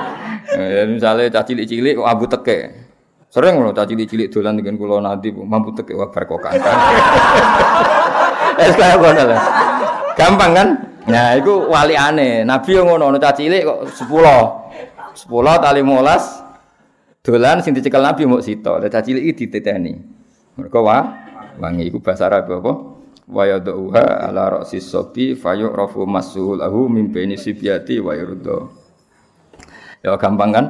ya 0.56 0.88
misale 0.88 1.28
cah 1.28 1.44
cilik-cilik 1.44 2.00
kok 2.00 2.08
abu 2.08 2.24
tekek. 2.24 2.88
Sering 3.28 3.60
lho 3.60 3.76
cah 3.76 3.84
cilik-cilik 3.84 4.32
dolan 4.32 4.56
dengan 4.56 4.80
kula 4.80 5.04
nanti 5.04 5.28
mampu 5.36 5.76
tekek 5.76 5.92
wah 5.92 6.08
bar 6.08 6.24
kok 6.24 6.40
kangkang. 6.40 6.78
Kaya 8.60 8.94
ngono 9.00 9.22
lah. 9.24 9.40
Gampang 10.14 10.52
kan? 10.52 10.68
Nah, 11.08 11.34
itu 11.34 11.52
wali 11.66 11.96
aneh. 11.96 12.44
Nabi 12.44 12.76
yang 12.76 12.92
ngono, 12.92 13.16
cah 13.16 13.32
cilik 13.32 13.62
kok 13.64 13.80
10. 14.04 14.60
10 15.10 15.64
tali 15.64 15.82
15 15.82 16.40
Dolan 17.20 17.60
sing 17.60 17.76
dicekel 17.76 18.00
Nabi 18.00 18.24
mau 18.24 18.40
sito, 18.40 18.80
dadi 18.80 19.12
cilik 19.12 19.24
iki 19.28 19.44
diteteni. 19.44 19.92
Mergo 20.56 20.80
wa 20.88 21.04
wangi 21.60 21.92
iku 21.92 22.00
bahasa 22.00 22.32
Arab 22.32 22.48
apa? 22.48 22.72
Wa 23.28 23.44
yadhuha 23.44 24.24
ala 24.24 24.58
ra'si 24.58 24.80
sobi 24.80 25.36
fayu'rafu 25.36 26.08
masulahu 26.08 26.88
min 26.88 27.12
baini 27.12 27.36
sibyati 27.36 28.00
wa 28.00 28.16
yurdo. 28.16 28.72
Ya 30.00 30.16
gampang 30.16 30.50
kan? 30.50 30.66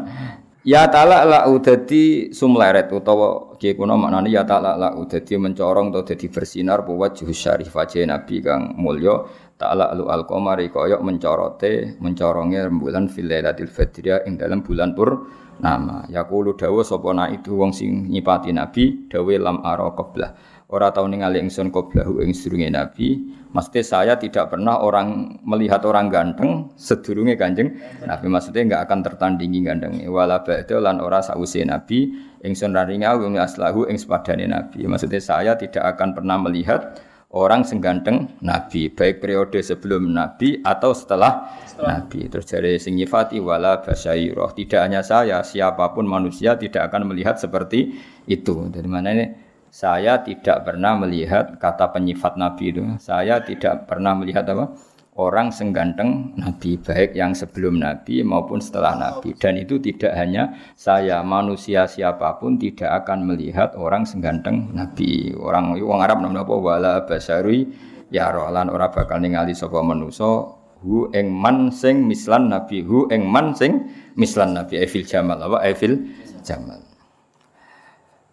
Ya 0.70 0.86
ta'ala 0.86 1.26
la 1.26 1.40
udadi 1.50 2.30
sumleret 2.30 2.94
utawa 2.94 3.58
kiye 3.58 3.74
kuna 3.74 3.98
maknane 3.98 4.30
ya 4.30 4.46
ta'ala 4.46 4.78
la 4.78 4.94
udadi 4.94 5.34
mencorong 5.34 5.90
atau 5.90 6.06
dadi 6.06 6.30
bersinar 6.30 6.86
apa 6.86 6.94
wajhu 6.94 7.34
syarif 7.34 7.74
wajah 7.74 8.06
Nabi 8.06 8.38
kang 8.38 8.78
mulya. 8.78 9.26
Ta'ala 9.58 9.90
lu 9.98 10.06
al-qamari 10.06 10.70
kaya 10.70 11.02
mencorote 11.02 11.98
mencoronge 11.98 12.70
rembulan 12.70 13.10
fil 13.10 13.26
lailatul 13.26 13.66
fadriyah 13.66 14.22
ing 14.30 14.38
dalam 14.38 14.62
bulan 14.62 14.94
pur 14.94 15.26
nama 15.60 16.08
yaqulu 16.08 16.56
dawa 16.56 16.80
sapa 16.80 17.10
na 17.12 17.28
itu 17.28 17.52
wong 17.52 17.74
sing 17.74 18.08
nyipati 18.08 18.56
nabi 18.56 19.10
dawe 19.12 19.34
lam 19.36 19.60
ara 19.60 19.92
qablah 19.92 20.32
ora 20.70 20.94
tau 20.94 21.06
ningali 21.10 21.42
ingsun 21.42 21.74
qablahu 21.74 22.22
ing 22.22 22.30
sedurunge 22.30 22.70
nabi. 22.70 23.18
Maksudnya 23.50 23.82
saya 23.82 24.14
tidak 24.14 24.54
pernah 24.54 24.78
orang 24.78 25.38
melihat 25.42 25.82
orang 25.82 26.06
ganteng 26.06 26.70
sedurunge 26.78 27.34
kanjeng 27.34 27.74
nabi. 28.06 28.26
Maksudnya 28.30 28.62
enggak 28.62 28.82
akan 28.86 28.98
tertandingi 29.02 29.60
ganteng. 29.66 29.98
Wala 30.06 30.46
ba'da 30.46 30.78
lan 30.78 31.02
ora 31.02 31.18
sause 31.18 31.66
nabi. 31.66 32.14
Ingsun 32.40 32.72
raringa 32.72 33.18
wa 33.18 33.26
aslahu 33.42 33.90
ing 33.90 33.98
sepadane 33.98 34.46
nabi. 34.46 34.86
Maksudnya 34.86 35.18
saya 35.18 35.52
tidak 35.58 35.98
akan 35.98 36.14
pernah 36.14 36.38
melihat 36.38 36.96
orang 37.34 37.66
sengganteng 37.66 38.30
nabi. 38.38 38.90
Baik 38.90 39.22
periode 39.22 39.58
sebelum 39.62 40.14
nabi 40.14 40.62
atau 40.62 40.94
setelah, 40.94 41.50
setelah. 41.66 42.06
nabi. 42.06 42.30
Terus 42.30 42.46
dari 42.46 42.78
sing 42.78 42.94
nyifati 42.94 43.42
wala 43.42 43.82
tidak 43.82 44.80
hanya 44.80 45.02
saya 45.02 45.42
siapa 45.42 45.90
pun 45.90 46.06
manusia 46.06 46.54
tidak 46.54 46.90
akan 46.90 47.10
melihat 47.10 47.38
seperti 47.38 47.98
itu. 48.30 48.70
Dari 48.70 48.86
mana 48.86 49.10
ini 49.10 49.49
saya 49.70 50.18
tidak 50.26 50.66
pernah 50.66 50.98
melihat 50.98 51.54
kata 51.54 51.94
penyifat 51.94 52.34
nabi 52.34 52.74
itu. 52.74 52.82
Saya 52.98 53.38
tidak 53.38 53.86
pernah 53.86 54.18
melihat 54.18 54.42
apa? 54.50 54.74
Orang 55.14 55.52
sengganteng 55.52 56.32
Nabi 56.38 56.80
baik 56.80 57.12
yang 57.12 57.36
sebelum 57.36 57.76
Nabi 57.76 58.24
maupun 58.24 58.58
setelah 58.62 58.96
Nabi. 58.96 59.36
Dan 59.36 59.58
itu 59.62 59.76
tidak 59.82 60.16
hanya 60.16 60.54
saya 60.74 61.20
manusia 61.20 61.84
siapa 61.84 62.40
pun 62.40 62.56
tidak 62.56 63.04
akan 63.04 63.28
melihat 63.28 63.74
orang 63.76 64.08
sengganteng 64.08 64.72
Nabi. 64.74 65.34
Orang 65.36 65.76
orang 65.76 66.02
Arab 66.02 66.18
namanya 66.24 66.46
apa? 66.46 66.54
Wala 66.56 66.94
basari 67.04 67.68
ya 68.08 68.32
rolan 68.32 68.72
orang 68.72 68.90
bakal 68.90 69.20
ningali 69.20 69.52
sapa 69.52 69.82
manusa? 69.84 70.56
Hu 70.80 71.12
ing 71.12 71.28
man 71.28 71.68
sing 71.68 72.08
mislan 72.08 72.48
Nabi. 72.48 72.80
Hu 72.80 73.10
ing 73.12 73.28
man 73.28 73.52
sing 73.52 73.92
mislan 74.16 74.56
Nabi. 74.56 74.80
Evil 74.80 75.04
Jamal 75.04 75.36
apa? 75.36 75.68
Evil 75.68 76.00
Jamal 76.40 76.89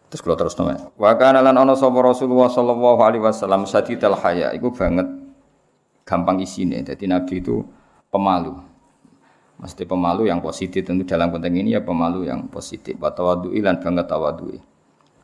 Terus 0.08 0.22
kalau 0.24 0.38
terus 0.40 0.56
nama. 0.56 0.88
Wa 0.96 1.12
kana 1.20 1.44
lan 1.44 1.56
ana 1.60 1.76
sapa 1.76 2.00
Rasulullah 2.00 2.48
sallallahu 2.48 3.00
alaihi 3.04 3.24
wasallam 3.24 3.68
sadidal 3.68 4.16
haya 4.24 4.56
iku 4.56 4.72
banget 4.72 5.08
gampang 6.08 6.40
isine. 6.40 6.80
Jadi 6.80 7.12
Nabi 7.12 7.44
itu 7.44 7.60
pemalu. 8.08 8.56
Mesti 9.58 9.84
pemalu 9.84 10.30
yang 10.32 10.40
positif 10.40 10.86
tentu 10.86 11.04
dalam 11.04 11.34
konteks 11.34 11.52
ini 11.52 11.76
ya 11.76 11.84
pemalu 11.84 12.24
yang 12.30 12.48
positif. 12.48 12.96
Wa 12.96 13.12
tawaddu'i 13.12 13.60
lan 13.60 13.84
banget 13.84 14.08
tawaddu'i. 14.08 14.60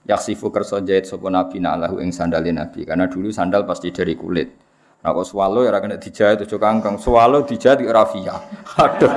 Yaksifu 0.03 0.51
kersa 0.51 0.83
jahit 0.83 1.07
sapa 1.07 1.31
Nabi 1.31 1.63
na'lahu 1.63 2.03
ing 2.03 2.11
sandale 2.11 2.51
Nabi 2.51 2.83
karena 2.83 3.07
dulu 3.07 3.31
sandal 3.31 3.63
pasti 3.63 3.87
dari 3.95 4.19
kulit. 4.19 4.51
Nah 4.99 5.15
kok 5.15 5.23
swalo 5.23 5.63
ya 5.63 5.71
kena 5.79 5.95
dijahit 5.95 6.43
tujuh 6.43 6.59
kangkang. 6.59 6.99
Swalo 6.99 7.47
dijahit 7.47 7.79
di 7.79 7.87
rafia. 7.87 8.35
Aduh. 8.83 9.11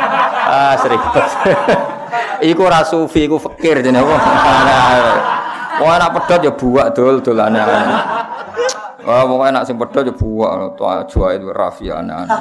ah 0.52 0.76
seribet. 0.76 1.24
iku 2.42 2.66
ora 2.66 2.82
sufi 2.84 3.24
iku 3.24 3.36
fakir 3.38 3.80
jenenge 3.80 4.04
apa. 4.04 4.16
Wah 5.84 5.92
anak 6.00 6.10
pedot 6.16 6.40
ya 6.40 6.52
buak 6.56 6.96
dol 6.96 7.20
dolane. 7.20 7.60
Wah, 9.06 9.22
pokoknya 9.22 9.62
nak 9.62 9.64
sing 9.70 9.78
pedho 9.78 10.00
yo 10.02 10.12
buak 10.18 11.06
itu 11.06 11.46
rafi 11.54 11.86
aneh-aneh. 11.94 12.34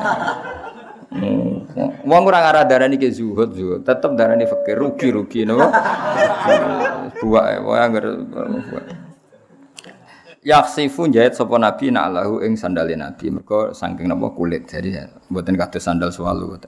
Wong 2.06 2.22
ora 2.26 2.42
ngarah 2.42 2.66
darani 2.66 2.98
ke 2.98 3.14
zuhud 3.14 3.54
zuhud, 3.54 3.82
tetep 3.86 4.18
darani 4.18 4.50
fakir 4.50 4.82
rugi-rugi 4.82 5.46
no. 5.46 5.62
Buak 7.22 7.46
wae 7.62 7.80
anggar 7.80 8.06
buak. 8.26 8.86
Yaksifu 10.46 11.10
jahit 11.10 11.34
sapa 11.34 11.58
nabi 11.58 11.90
nak 11.90 12.18
lahu 12.18 12.42
ing 12.46 12.54
sandale 12.54 12.94
nabi 12.94 13.34
mergo 13.34 13.74
saking 13.74 14.06
napa 14.06 14.30
kulit 14.34 14.70
jadi 14.70 15.10
mboten 15.30 15.58
kados 15.58 15.82
sandal 15.82 16.14
swalu. 16.14 16.62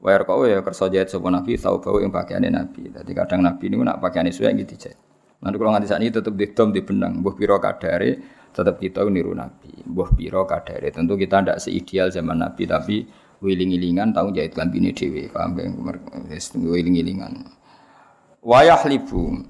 Wa 0.00 0.16
kau 0.24 0.48
ya 0.48 0.64
kersa 0.64 0.88
jahit 0.88 1.12
sapa 1.12 1.28
nabi 1.28 1.60
tau 1.60 1.76
bau 1.76 2.00
ing 2.00 2.08
pakaiane 2.08 2.48
nabi. 2.48 2.88
Dadi 2.88 3.12
kadang 3.12 3.44
nabi 3.44 3.68
niku 3.68 3.84
nak 3.84 4.00
pakaiane 4.00 4.32
suwe 4.32 4.48
gitu 4.56 4.76
dijahit. 4.76 4.98
Nanti 5.40 5.56
kalau 5.56 5.72
nganti 5.72 5.88
saat 5.88 6.04
ini 6.04 6.12
tetap 6.12 6.36
didom 6.36 6.68
di 6.68 6.84
benang, 6.84 7.24
buah 7.24 7.32
piro 7.32 7.56
kadare 7.56 8.40
tetap 8.52 8.76
kita 8.76 9.06
niru 9.08 9.32
Nabi. 9.32 9.88
Mbah 9.88 10.12
piro 10.12 10.44
kadare. 10.44 10.92
Tentu 10.92 11.16
kita 11.16 11.40
tidak 11.40 11.58
seideal 11.62 12.12
zaman 12.12 12.44
Nabi 12.44 12.68
tapi 12.68 12.96
wiling-wilingan 13.40 14.12
tahu 14.12 14.36
jahit 14.36 14.52
lambine 14.52 14.92
dhewe, 14.92 15.32
paham 15.32 15.56
ya? 15.56 15.72
Wis 16.28 16.52
wiling-wilingan. 16.52 17.48
Wayah 18.44 18.84
libu 18.88 19.40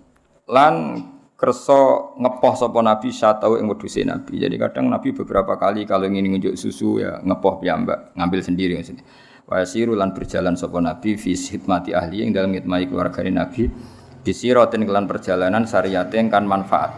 lan 0.46 0.74
kerso 1.34 2.14
ngepoh 2.20 2.54
sapa 2.58 2.78
nabi 2.84 3.10
satau 3.10 3.58
ing 3.58 3.66
wedhuse 3.66 4.06
nabi. 4.06 4.38
Jadi 4.38 4.54
kadang 4.58 4.86
nabi 4.90 5.10
beberapa 5.10 5.58
kali 5.58 5.86
kalau 5.90 6.06
ingin 6.06 6.30
ngunjuk 6.36 6.54
susu 6.54 7.02
ya 7.02 7.18
ngepoh 7.22 7.58
piyambak, 7.58 8.14
ngambil 8.14 8.40
sendiri 8.46 8.78
maksudnya. 8.78 9.02
Wa 9.50 9.66
lan 9.66 10.14
berjalan 10.14 10.54
sapa 10.54 10.78
nabi 10.78 11.18
fi 11.18 11.34
hikmati 11.34 11.90
ahli 11.90 12.22
ing 12.22 12.30
dalam 12.30 12.54
ngitmai 12.54 12.86
keluarga 12.86 13.26
nabi. 13.26 13.66
Bisiratin 14.22 14.86
kelan 14.86 15.10
perjalanan 15.10 15.66
syariatin 15.66 16.30
kan 16.30 16.46
manfaat. 16.46 16.94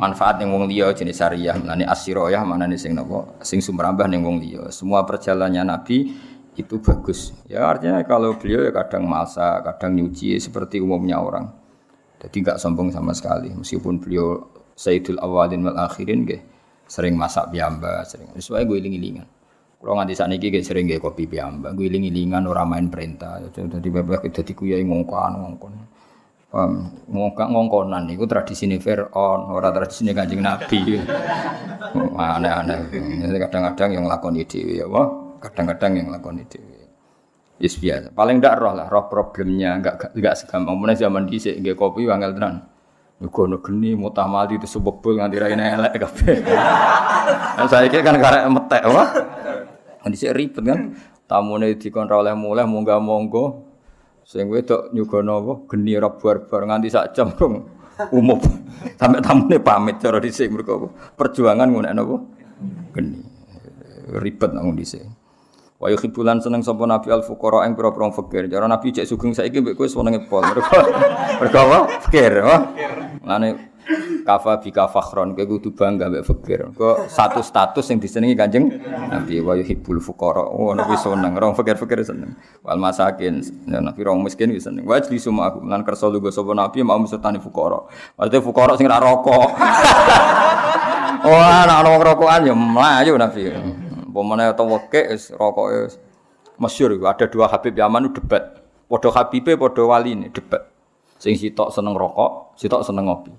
Manfaat 0.00 0.40
yang 0.40 0.56
wong 0.56 0.64
liya 0.64 0.96
jenis 0.96 1.20
syariah 1.20 1.52
menani 1.52 1.84
mana 1.84 2.64
nih 2.64 2.80
sing 2.80 2.96
nopo 2.96 3.36
sing 3.44 3.60
sumrambah 3.60 4.08
ning 4.08 4.24
wong 4.24 4.40
liya. 4.40 4.72
Semua 4.72 5.04
perjalanannya 5.04 5.60
nabi 5.60 6.16
itu 6.56 6.80
bagus. 6.80 7.36
Ya 7.52 7.68
artinya 7.68 8.00
kalau 8.08 8.32
beliau 8.40 8.64
ya 8.64 8.72
kadang 8.72 9.04
masak 9.04 9.68
kadang 9.68 9.92
nyuci 10.00 10.40
seperti 10.40 10.80
umumnya 10.80 11.20
orang. 11.20 11.52
Jadi 12.16 12.48
nggak 12.48 12.56
sombong 12.64 12.96
sama 12.96 13.12
sekali. 13.12 13.52
Meskipun 13.52 14.00
beliau 14.00 14.40
Sayyidul 14.72 15.20
Awalin 15.20 15.68
wal 15.68 15.76
Akhirin 15.76 16.24
gak 16.24 16.40
sering 16.88 17.16
masak 17.16 17.52
biamba 17.52 18.04
sering 18.04 18.28
sesuai 18.36 18.68
gue 18.68 18.76
iling-ilingan 18.76 19.24
kalau 19.84 20.00
nganti 20.00 20.16
saat 20.16 20.32
ini 20.32 20.64
sering 20.64 20.88
gak 20.88 21.04
kopi 21.04 21.28
biamba 21.28 21.76
gue 21.76 21.92
iling-ilingan 21.92 22.48
orang 22.48 22.66
main 22.72 22.86
perintah 22.88 23.36
jadi 23.52 23.84
bebek 23.84 24.32
jadi 24.32 24.52
kuyai 24.56 24.80
ngongkon 24.80 25.32
ngongkon 25.36 25.74
Um, 26.54 26.86
ngongkak 27.10 27.50
ngongkonan 27.50 28.06
itu 28.14 28.30
tradisi 28.30 28.70
ini 28.70 28.78
Fir'aun, 28.78 29.50
orang 29.50 29.74
tradisi 29.74 30.06
ini 30.06 30.14
kanjeng 30.14 30.38
Nabi. 30.38 31.02
Aneh-aneh. 32.14 32.94
Kadang-kadang 33.42 33.90
yang 33.98 34.06
lakoni 34.06 34.46
dewi, 34.46 34.78
ya 34.78 34.86
kadang-kadang 35.42 35.98
yang 35.98 36.14
lakoni 36.14 36.46
dewi. 36.46 36.86
Yes 37.58 37.74
biasa. 37.74 38.14
Paling 38.14 38.38
ndak 38.38 38.54
roh 38.62 38.70
lah, 38.70 38.86
roh 38.86 39.10
problemnya 39.10 39.82
enggak 39.82 40.14
enggak 40.14 40.38
segampang. 40.38 40.78
Mulai 40.78 40.94
zaman 40.94 41.26
dhisik 41.26 41.58
nggih 41.58 41.74
kopi 41.74 42.06
wangel 42.06 42.30
tenan. 42.38 42.70
Ngono 43.18 43.58
geni 43.58 43.98
mutah 43.98 44.30
mati 44.30 44.54
itu 44.54 44.70
sebebul 44.70 45.18
nganti 45.18 45.42
ra 45.42 45.50
elek 45.50 45.98
kabeh. 46.06 46.38
Kan 47.58 47.66
saiki 47.70 48.02
kan 48.02 48.18
karek 48.18 48.50
metek, 48.50 48.82
wah. 48.90 49.10
Dhisik 50.10 50.32
ribet 50.36 50.64
kan. 50.64 50.80
Tamune 51.24 51.72
dikon 51.76 52.04
ra 52.08 52.20
oleh 52.20 52.36
mulai 52.36 52.68
munggah 52.68 53.00
monggo. 53.00 53.64
Sing 54.24 54.48
wedok 54.48 54.92
nyugono 54.96 55.32
apa 55.36 55.52
geni 55.68 55.92
ora 56.00 56.08
bar-bar 56.08 56.64
nganti 56.64 56.88
sak 56.88 57.12
jam 57.12 57.32
dong 57.36 57.68
umum. 58.12 58.40
Sampai 59.00 59.20
tamune 59.20 59.60
pamit 59.60 60.00
cara 60.00 60.16
dhisik 60.20 60.48
mergo 60.48 60.72
apa? 60.80 60.88
Perjuangan 61.16 61.68
ngunekno 61.68 62.02
apa? 62.02 62.16
Geni. 62.96 63.20
Ribet 64.20 64.50
nang 64.56 64.72
dhisik. 64.72 65.04
Wa 65.76 65.92
yuhibbulan 65.92 66.40
seneng 66.40 66.64
sapa 66.64 66.88
Nabi 66.88 67.12
al 67.12 67.20
fuqara 67.20 67.68
ing 67.68 67.76
pira-pira 67.76 68.08
fakir. 68.08 68.48
Cara 68.48 68.64
Nabi 68.64 68.94
cek 68.94 69.04
sugeng 69.04 69.36
saiki 69.36 69.60
mbek 69.60 69.76
kowe 69.76 69.84
senenge 69.84 70.24
pol. 70.24 70.40
Mergo 70.40 70.64
mergo 71.44 71.58
apa? 71.60 71.78
Fakir, 72.08 72.32
apa? 72.40 72.56
Kafa 74.24 74.64
bika 74.64 74.88
fakhron 74.88 75.36
kowe 75.36 75.44
kudu 75.44 75.76
bangga 75.76 76.08
mbek 76.08 76.24
fakir. 76.24 76.60
Kok 76.72 77.12
satu 77.12 77.44
status 77.44 77.84
yang 77.92 78.00
disenengi 78.00 78.32
Kanjeng 78.32 78.72
Nabi 79.12 79.44
wa 79.44 79.52
yuhibbul 79.52 80.00
fuqara. 80.00 80.40
Oh 80.40 80.72
Nabi 80.72 80.96
seneng, 80.96 81.36
orang 81.36 81.52
fakir-fakir 81.52 82.00
seneng. 82.00 82.32
Wal 82.64 82.80
masakin, 82.80 83.44
ya, 83.68 83.84
Nabi 83.84 84.00
orang 84.08 84.24
miskin 84.24 84.48
wis 84.56 84.64
seneng. 84.64 84.88
Wa 84.88 84.96
jli 85.04 85.20
suma 85.20 85.52
aku 85.52 85.60
lan 85.68 85.84
kersa 85.84 86.08
lugo 86.08 86.32
sapa 86.32 86.56
Nabi 86.56 86.80
mau 86.80 86.96
mesetani 86.96 87.36
fuqara. 87.36 87.84
Maksudnya 88.16 88.40
fuqara 88.40 88.72
sing 88.80 88.88
ra 88.88 88.96
rokok. 88.96 89.48
Wah, 91.28 91.64
ana 91.68 91.84
rokokan 91.84 92.48
ya 92.48 92.56
mlayu 92.56 93.20
Nabi. 93.20 93.52
Pemene 94.08 94.48
atau 94.48 94.64
weke 94.72 95.12
wis 95.12 95.28
rokoke 95.36 95.92
masyhur 96.56 96.96
ada 97.04 97.28
dua 97.28 97.52
Habib 97.52 97.76
Yaman 97.76 98.14
debat. 98.16 98.64
Padha 98.88 99.10
Habibe 99.10 99.58
padha 99.58 99.82
waline 99.82 100.30
debat. 100.30 100.70
Sing 101.18 101.34
sitok 101.34 101.72
seneng 101.72 101.98
rokok, 101.98 102.54
sitok 102.54 102.84
seneng 102.84 103.10
ngopi. 103.10 103.32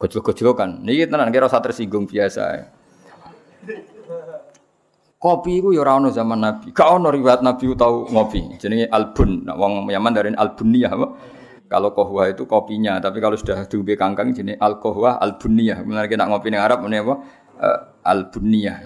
Gojlok-gojlokan. 0.00 0.80
Niki 0.80 1.04
tenan 1.04 1.28
kira 1.28 1.44
usah 1.44 1.60
tersinggung 1.60 2.08
biasa. 2.08 2.72
Kopi 5.20 5.60
itu 5.60 5.76
ya 5.76 5.84
ora 5.84 6.00
ono 6.00 6.08
zaman 6.08 6.40
Nabi. 6.40 6.72
Gak 6.72 6.88
ono 6.88 7.12
riwayat 7.12 7.44
Nabi 7.44 7.76
tahu 7.76 8.08
ngopi. 8.08 8.56
Jenenge 8.56 8.88
albun. 8.88 9.44
Nah, 9.44 9.52
wong 9.60 9.92
Yaman 9.92 10.16
dari 10.16 10.32
albuniyah 10.32 10.92
apa? 10.96 11.06
Kalau 11.68 11.92
kohwa 11.92 12.26
itu 12.32 12.48
kopinya, 12.48 12.98
tapi 12.98 13.20
kalau 13.20 13.36
sudah 13.36 13.68
diubi 13.68 13.94
kangkang 13.94 14.32
jenis 14.32 14.56
al 14.56 14.80
kohwa 14.80 15.20
albuniyah. 15.20 15.84
Benar 15.84 16.08
kita 16.08 16.24
ngopi 16.24 16.48
ning 16.48 16.64
Arab 16.64 16.80
ini 16.88 17.04
apa? 17.04 17.14
Uh, 17.60 17.78
albuniyah. 18.00 18.78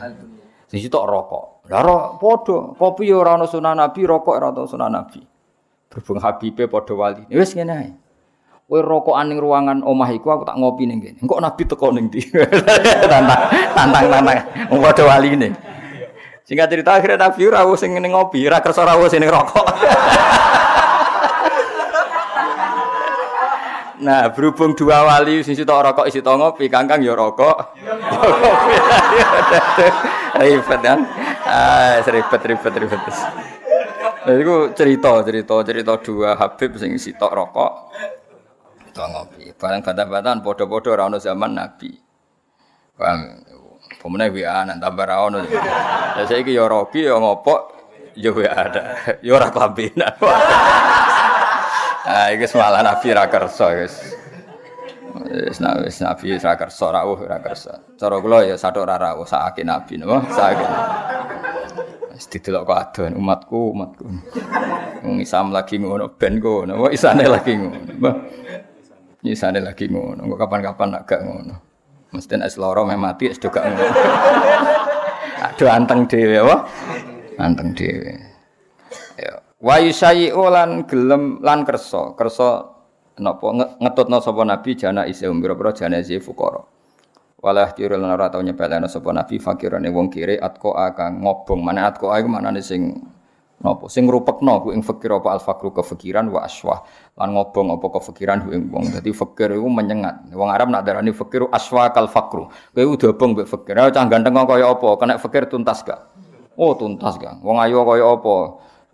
Sing 0.67 0.83
sitok 0.83 1.07
rokok. 1.07 1.45
Lah 1.71 2.19
podo, 2.19 2.75
kopi 2.75 3.09
ya 3.09 3.23
ora 3.23 3.39
ono 3.39 3.47
sunah 3.47 3.73
Nabi, 3.73 4.03
rokok 4.03 4.35
ora 4.35 4.51
ono 4.51 4.67
sunah 4.67 4.91
Nabi. 4.91 5.23
Berhubung 5.87 6.19
Habibe 6.19 6.67
padha 6.67 6.93
wali. 6.99 7.23
Wis 7.31 7.55
ngene 7.55 7.73
ae. 7.73 7.89
Kowe 8.65 8.81
rokokan 8.81 9.29
ning 9.29 9.37
ruangan 9.37 9.85
omah 9.85 10.09
iku 10.17 10.33
aku 10.33 10.49
tak 10.49 10.57
ngopi 10.57 10.89
ning 10.89 10.99
kene. 10.99 11.21
Engko 11.21 11.37
nabi 11.37 11.63
teko 11.69 11.93
ning 11.93 12.09
ndi? 12.09 12.25
tantang 13.13 13.41
tantang 13.77 14.05
tantang 14.09 14.39
wong 14.73 14.81
padha 14.81 15.05
waline. 15.05 15.53
Singkat 16.49 16.73
cerita 16.73 16.97
akhirnya 16.97 17.29
nabi 17.29 17.45
ora 17.45 17.61
sing 17.77 17.93
ning 17.93 18.17
ngopi, 18.17 18.41
ora 18.49 18.65
kersa 18.65 18.89
ora 18.89 18.97
sing 19.09 19.25
rokok. 19.25 19.67
Nah, 24.05 24.29
berhubung 24.29 24.77
dua 24.77 25.01
wali 25.01 25.41
sing 25.41 25.57
sitok 25.57 25.81
rokok 25.81 26.07
isi 26.13 26.21
ngopi, 26.21 26.69
kangkang 26.69 27.01
ya 27.01 27.17
rokok. 27.17 27.57
ribet 30.45 30.81
kan? 30.85 31.09
Ah, 31.49 32.05
ribet 32.05 32.43
ribet 32.45 32.75
ribet. 32.85 33.01
Nah, 34.29 34.35
itu 34.37 34.77
cerita, 34.77 35.25
cerita, 35.25 35.57
cerita 35.65 35.93
dua 36.05 36.37
Habib 36.37 36.77
sing 36.77 37.01
sitok 37.01 37.33
rokok, 37.33 37.73
Tua 38.95 39.11
ngopi. 39.11 39.51
Barang 39.59 39.83
bantah-bantahan 39.83 40.39
podo-podo 40.39 40.95
ora 40.95 41.11
zaman 41.19 41.59
Nabi. 41.59 41.91
Paham? 42.95 43.43
Pemene 43.99 44.31
WA 44.31 44.63
nang 44.63 44.79
tambah 44.79 45.03
ra 45.03 45.27
ono. 45.27 45.43
Ya 46.15 46.23
saiki 46.29 46.55
ya 46.55 46.69
robi 46.71 47.09
ya 47.09 47.19
ngopok 47.19 47.61
ya 48.15 48.31
WA. 48.31 48.65
Ya 49.19 49.33
ora 49.35 49.51
klambinan. 49.51 50.15
Ah 52.05 52.29
iki 52.31 52.47
malah 52.55 52.85
Nabi 52.85 53.17
ra 53.17 53.27
kersa 53.27 53.67
guys. 53.75 53.97
Wis 55.25 55.59
wis 55.59 55.99
Nabi 56.05 56.39
ra 56.39 56.55
kersa 56.55 56.87
rawuh 56.95 57.19
ra 57.25 57.41
kersa. 57.43 57.81
Cara 57.99 58.21
kula 58.23 58.47
ya 58.47 58.55
sathuk 58.55 58.87
ra 58.87 59.01
rawuh 59.01 59.27
sakake 59.27 59.67
Nabi 59.67 59.99
napa? 59.99 60.23
Sakake. 60.31 60.67
Wis 62.15 62.31
didelok 62.31 62.63
kok 62.69 62.79
adon 62.79 63.13
umatku 63.19 63.73
umatku. 63.75 64.07
Wong 65.03 65.19
Islam 65.25 65.51
lagi 65.51 65.81
ngono 65.81 66.13
ben 66.15 66.39
ngono. 66.39 66.77
Wong 66.77 66.93
isane 66.93 67.25
lagi 67.25 67.57
ngono. 67.57 68.11
Nyisane 69.25 69.65
lagi 69.65 69.89
ngono, 69.89 70.29
kok 70.29 70.41
kapan-kapan 70.45 71.01
agak 71.01 71.21
ngono. 71.25 71.55
Mesti 72.13 72.39
nek 72.39 72.53
loro 72.61 72.85
meh 72.85 73.01
mati 73.01 73.33
gak 73.33 73.65
ngono. 73.65 73.87
Aduh 75.51 75.69
anteng 75.73 76.07
dhewe 76.07 76.45
apa? 76.45 76.57
Anteng 77.41 77.73
dhewe. 77.73 78.15
Ya. 79.19 79.41
Wa 79.59 79.81
yusayyi 79.83 80.31
lan 80.31 80.85
gelem 80.85 81.41
lan 81.41 81.67
kersa. 81.67 82.13
Kersa 82.15 82.69
napa 83.19 83.77
ngetutno 83.81 84.21
sapa 84.23 84.43
nabi 84.47 84.77
jana 84.79 85.09
isi 85.09 85.27
umbira-pira 85.27 85.73
jana 85.75 85.99
isi 85.99 86.21
fuqara. 86.23 86.63
Walah 87.45 87.77
lan 87.77 88.09
ora 88.09 88.33
tau 88.33 88.41
nyepelene 88.41 88.89
sapa 88.89 89.13
nabi 89.13 89.37
fakirane 89.37 89.93
wong 89.93 90.09
kire 90.09 90.41
atko 90.41 90.77
akang 90.79 91.21
ngobong. 91.21 91.61
Mana 91.61 91.93
atko 91.93 92.09
iku 92.15 92.29
manane 92.31 92.65
sing 92.65 93.05
napa 93.65 93.89
sing 93.89 94.05
ngrupekno 94.05 94.61
ku 94.61 94.69
ing 94.77 94.85
fakir 94.85 95.09
apa 95.17 95.33
al 95.33 95.41
fakru 95.41 95.73
kefikiran 95.73 96.29
wa 96.29 96.45
aswah. 96.45 96.85
Lan 97.17 97.33
ngobong 97.33 97.81
apa 97.81 97.87
kefikiran 97.97 98.45
ku 98.45 98.53
ing 98.53 98.69
wong. 98.69 98.93
Dadi 98.93 99.09
fakir 99.17 99.57
iku 99.57 99.65
menyengat. 99.73 100.29
Wong 100.37 100.53
Arab 100.53 100.69
nak 100.69 100.85
darani 100.85 101.17
fakir 101.17 101.49
aswa 101.49 101.89
kal 101.89 102.13
fakru. 102.13 102.53
Kowe 102.77 102.85
udah 102.85 103.17
obong 103.17 103.33
mbek 103.33 103.49
fakir. 103.49 103.81
Ah 103.81 103.89
cah 103.89 104.05
ganteng 104.05 104.37
kaya 104.37 104.69
apa? 104.69 104.89
Kena 105.01 105.17
fakir 105.17 105.49
tuntas 105.49 105.81
gak? 105.81 106.13
Oh 106.61 106.77
tuntas 106.77 107.17
gak 107.17 107.41
wong 107.41 107.57
ayu 107.65 107.81
kaya 107.89 108.05
apa? 108.05 108.37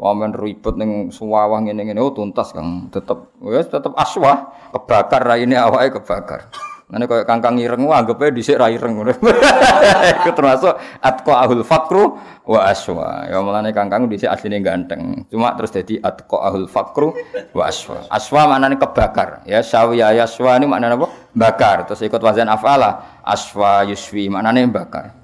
Wamen 0.01 0.33
ribet 0.33 0.79
ning 0.79 1.11
suwawah 1.11 1.61
ngene-ngene. 1.61 1.99
Oh 1.99 2.15
tuntas 2.15 2.55
Kang. 2.55 2.89
Tetep 2.95 3.37
wis 3.43 3.67
tetep 3.67 3.91
aswa 3.99 4.55
kebakar 4.71 5.27
raine 5.27 5.59
awake 5.59 5.99
kebakar 5.99 6.47
Nanti 6.91 7.07
kaya 7.07 7.23
kangkang 7.23 7.55
ireng 7.63 7.87
wah 7.87 8.03
anggape 8.03 8.35
dhisik 8.35 8.59
ra 8.59 8.67
ireng 8.67 8.99
ngono. 8.99 9.15
Iku 10.11 10.31
termasuk 10.35 10.75
atqa 10.99 11.35
ahul 11.47 11.63
fakru 11.63 12.19
wa 12.43 12.67
aswa. 12.67 13.31
Ya 13.31 13.39
mulane 13.39 13.71
kangkang 13.71 14.11
dhisik 14.11 14.27
asline 14.27 14.59
ganteng. 14.59 15.23
Cuma 15.31 15.55
terus 15.55 15.71
jadi 15.71 16.03
atqa 16.03 16.51
ahul 16.51 16.67
fakru 16.67 17.15
wa 17.55 17.71
aswa. 17.71 18.11
Aswa 18.11 18.51
maknane 18.51 18.75
kebakar. 18.75 19.47
Ya 19.47 19.63
sawiya 19.63 20.11
yaswa 20.19 20.59
ini 20.59 20.67
maknane 20.67 20.99
apa? 20.99 21.07
Bakar. 21.31 21.87
Terus 21.87 22.03
ikut 22.03 22.19
wazan 22.19 22.51
afala. 22.51 23.23
Aswa 23.23 23.87
yuswi 23.87 24.27
maknane 24.27 24.67
bakar. 24.67 25.15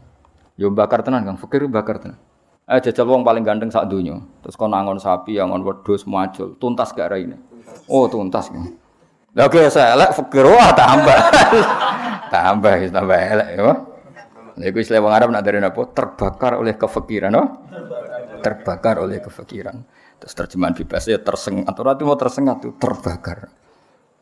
Yo 0.55 0.71
bakar 0.71 1.03
tenan 1.03 1.27
Kang. 1.27 1.35
Fikir 1.35 1.67
bakar 1.67 1.99
tenan. 1.99 2.23
Eh 2.67 2.83
jajal 2.83 3.07
wong 3.07 3.23
paling 3.23 3.43
ganteng 3.47 3.71
sak 3.71 3.87
donya. 3.87 4.19
Terus 4.43 4.59
kon 4.59 4.75
angon 4.75 4.99
sapi, 4.99 5.39
angon 5.39 5.63
wedhus, 5.63 6.03
muacul. 6.03 6.59
Tuntas 6.59 6.91
gak 6.91 7.15
raine? 7.15 7.39
Oh, 7.87 8.11
tuntas. 8.11 8.51
Kan. 8.51 8.75
Lah 9.37 9.53
kok 9.53 9.69
saya 9.69 9.93
elek 9.93 10.17
fakir 10.17 10.49
wah 10.49 10.73
tambah. 10.73 11.19
tambah 12.35 12.73
tambah 12.89 13.19
elek 13.21 13.49
ya. 13.53 13.63
Lha 14.57 14.65
iku 14.73 14.81
istilah 14.81 15.05
wong 15.05 15.13
Arab 15.13 15.29
nak 15.29 15.45
dari 15.45 15.61
napa? 15.61 15.93
Terbakar 15.93 16.57
oleh 16.57 16.73
kefikiran, 16.81 17.29
no? 17.29 17.45
terbakar 18.41 19.05
oleh 19.05 19.21
kefikiran. 19.21 19.77
Terus 20.17 20.33
terjemahan 20.33 20.73
bebasnya 20.73 21.21
tersengat. 21.21 21.69
Atau 21.69 21.85
nanti 21.85 22.03
mau 22.09 22.17
tersengat 22.17 22.57
tuh 22.65 22.73
terbakar. 22.81 23.53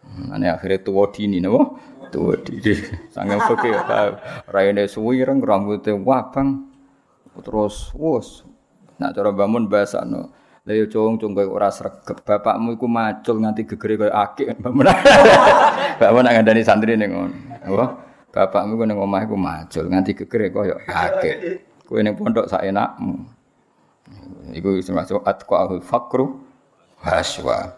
Nah, 0.04 0.36
ini 0.36 0.50
akhirnya 0.50 0.82
tua 0.82 1.08
dini, 1.14 1.38
nabo 1.38 1.78
tua 2.10 2.34
dini. 2.40 2.74
Sangat 3.14 3.38
fakir. 3.46 3.78
Rayane 4.50 4.90
suwireng, 4.90 5.38
rambutnya 5.38 5.94
wabang. 5.94 6.66
Terus, 7.38 7.94
wos. 7.94 8.42
Nak 8.98 9.10
cara 9.14 9.30
bangun 9.30 9.70
bahasa 9.70 10.02
no. 10.02 10.30
Lah 10.64 10.72
yo 10.72 10.88
cung 10.88 11.20
cung 11.20 11.36
kowe 11.36 11.44
ora 11.44 11.68
sregep. 11.68 12.24
Bapakmu 12.24 12.80
iku 12.80 12.88
macul 12.88 13.36
nganti 13.36 13.68
gegere 13.68 14.00
koyo 14.00 14.12
akik. 14.16 14.56
Bapakmu 16.00 16.18
nak 16.24 16.32
ngandani 16.40 16.64
santri 16.64 16.96
ning 16.96 17.12
ngono. 17.12 17.36
Apa? 17.68 17.86
Bapakmu 18.32 18.80
ku 18.80 18.84
ning 18.88 18.96
omah 18.96 19.28
iku 19.28 19.36
macul 19.36 19.92
nganti 19.92 20.16
gegere 20.16 20.48
koyo 20.48 20.80
akik. 20.88 21.36
Kowe 21.84 22.00
ning 22.00 22.16
pondok 22.16 22.48
sak 22.48 22.64
enakmu. 22.64 23.28
Iku 24.56 24.80
termasuk 24.80 25.20
atqaul 25.20 25.84
fakru 25.84 26.40
haswa. 27.04 27.76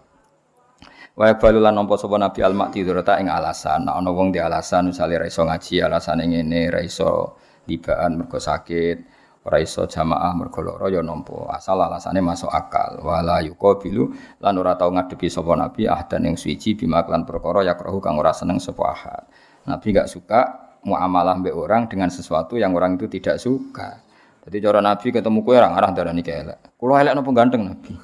Wa 1.18 1.34
balu 1.34 1.58
lan 1.58 1.74
nampa 1.74 1.98
sapa 1.98 2.22
Nabi 2.22 2.38
al-Makti 2.46 2.86
durata 2.86 3.18
ing 3.18 3.26
alasan. 3.26 3.82
Nek 3.82 3.98
ana 3.98 4.14
wong 4.14 4.30
di 4.30 4.38
alasan 4.38 4.94
misale 4.94 5.18
ra 5.18 5.26
iso 5.26 5.42
ngaji 5.42 5.82
alasane 5.82 6.22
ngene, 6.22 6.70
ra 6.70 6.78
iso 6.86 7.34
dibaan 7.66 8.22
mergo 8.22 8.38
sakit, 8.38 9.15
ora 9.46 9.62
iso 9.62 9.86
jamaah 9.86 10.34
mergo 10.34 10.58
lara 10.58 10.90
ya 10.90 11.06
nampa 11.06 11.54
asal 11.54 11.78
alasane 11.78 12.18
masuk 12.18 12.50
akal. 12.50 12.98
Wala 12.98 13.38
yuqabilu 13.46 14.10
lan 14.42 14.54
ora 14.58 14.74
tau 14.74 14.90
ngadepi 14.90 15.30
sapa 15.30 15.54
nabi 15.54 15.86
ahdan 15.86 16.26
yang 16.26 16.34
suci 16.34 16.74
bima 16.74 17.06
klan 17.06 17.22
perkara 17.22 17.62
yakrahu 17.62 18.02
kang 18.02 18.18
ora 18.18 18.34
seneng 18.34 18.58
sapa 18.58 18.82
ahad. 18.90 19.22
Nabi 19.70 19.86
gak 19.94 20.10
suka 20.10 20.40
muamalah 20.82 21.38
mbek 21.38 21.54
orang 21.54 21.86
dengan 21.86 22.10
sesuatu 22.10 22.58
yang 22.58 22.74
orang 22.74 22.98
itu 22.98 23.06
tidak 23.06 23.38
suka. 23.38 24.02
Jadi 24.46 24.58
cara 24.58 24.82
nabi 24.82 25.14
ketemu 25.14 25.38
kowe 25.46 25.54
ora 25.54 25.70
ngarah 25.70 25.90
darani 25.94 26.22
elek. 26.26 26.58
Kula 26.74 27.06
elek 27.06 27.14
napa 27.14 27.30
ganteng 27.30 27.62
nabi? 27.70 27.94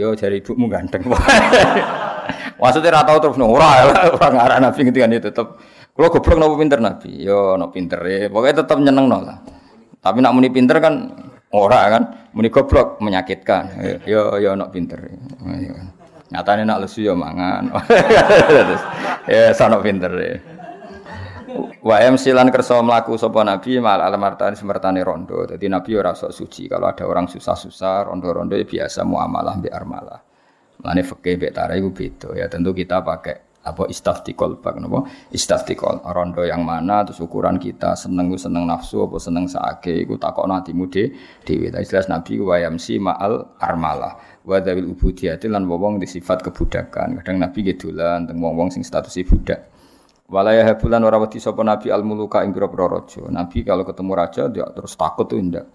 Yo 0.00 0.16
jari 0.16 0.40
ibumu 0.40 0.68
ganteng. 0.72 1.04
Maksudnya 2.60 2.88
ora 2.96 3.02
tau 3.04 3.20
terus 3.20 3.36
ora 3.36 3.68
ora 4.16 4.28
ngarah 4.32 4.58
nabi 4.64 4.80
ngendikan 4.80 5.12
itu 5.12 5.28
tetep. 5.28 5.60
Kula 5.92 6.08
goblok 6.08 6.40
napa 6.40 6.54
pinter 6.56 6.80
nabi? 6.80 7.20
Yo 7.20 7.60
no 7.60 7.68
pinter 7.68 8.00
ya 8.08 8.32
pokoknya 8.32 8.64
tetep 8.64 8.80
nyeneng 8.80 9.08
no 9.12 9.20
lah 9.20 9.55
tapi 10.00 10.18
nak 10.22 10.32
muni 10.36 10.48
pinter 10.52 10.78
kan 10.78 10.94
ora 11.54 11.88
kan, 11.88 12.02
muni 12.36 12.48
goblok 12.52 13.00
menyakitkan. 13.00 13.80
Yo 14.04 14.36
yo 14.36 14.52
nak 14.54 14.70
pinter. 14.74 15.00
Nyatane 16.30 16.66
nak 16.66 16.82
lesu 16.82 17.06
yo 17.06 17.14
mangan. 17.14 17.70
ya 19.30 19.54
sanok 19.54 19.86
pinter. 19.86 20.12
Ya. 20.18 20.36
Wa 21.86 22.02
silan 22.18 22.50
kersa 22.50 22.82
mlaku 22.82 23.14
sapa 23.14 23.46
nabi 23.46 23.78
mal 23.78 24.02
alamartani 24.02 24.58
semertane 24.58 25.06
rondo. 25.06 25.46
Dadi 25.46 25.70
nabi 25.70 25.94
ora 25.94 26.12
sok 26.18 26.34
suci. 26.34 26.66
Kalau 26.66 26.90
ada 26.90 27.06
orang 27.06 27.30
susah-susah 27.30 28.10
rondo-rondo 28.10 28.58
ya 28.58 28.66
biasa 28.66 29.06
muamalah 29.06 29.54
mbek 29.62 29.72
armalah. 29.72 30.20
Mane 30.82 31.06
fikih 31.06 31.38
mbek 31.38 31.52
tarai 31.54 31.78
iku 31.78 31.94
beda 31.94 32.28
ya. 32.34 32.50
Tentu 32.50 32.74
kita 32.74 33.00
pakai 33.06 33.45
apa? 33.66 33.90
Istaftikol 33.90 34.62
bak 34.62 34.78
napa? 34.78 35.02
Istaftikol 35.34 36.06
rondo 36.06 36.46
yang 36.46 36.62
mana 36.62 37.02
terus 37.02 37.18
ukuran 37.18 37.58
kita 37.58 37.98
seneng 37.98 38.30
seneng 38.38 38.70
nafsu 38.70 39.02
apa 39.02 39.18
seneng 39.18 39.50
saake 39.50 40.06
iku 40.06 40.14
takokno 40.14 40.54
atimu 40.62 40.86
de 40.86 41.10
dhewe 41.42 41.74
ta 41.74 41.82
jelas 41.82 42.06
nabi 42.06 42.38
wa 42.38 42.54
yamsi 42.56 43.02
ma'al 43.02 43.58
armalah. 43.58 44.14
Wa 44.46 44.62
dawil 44.62 44.94
ubudiyati 44.94 45.50
lan 45.50 45.66
wong 45.66 45.98
di 45.98 46.06
sifat 46.06 46.46
kebudakan. 46.46 47.18
Kadang 47.20 47.42
nabi 47.42 47.66
gedolan 47.66 48.30
teng 48.30 48.38
wong-wong 48.38 48.70
sing 48.70 48.86
status 48.86 49.18
budak. 49.26 49.66
Walaya 50.30 50.62
habulan 50.66 51.02
ora 51.02 51.18
wedi 51.18 51.42
nabi 51.42 51.90
al 51.90 52.06
muluka 52.06 52.46
ing 52.46 52.54
pira-pira 52.54 53.02
nabi 53.30 53.58
kalau 53.66 53.82
ketemu 53.82 54.12
raja 54.14 54.42
dia 54.46 54.66
terus 54.70 54.94
takut 54.94 55.26
tuh 55.26 55.42
ndak? 55.42 55.66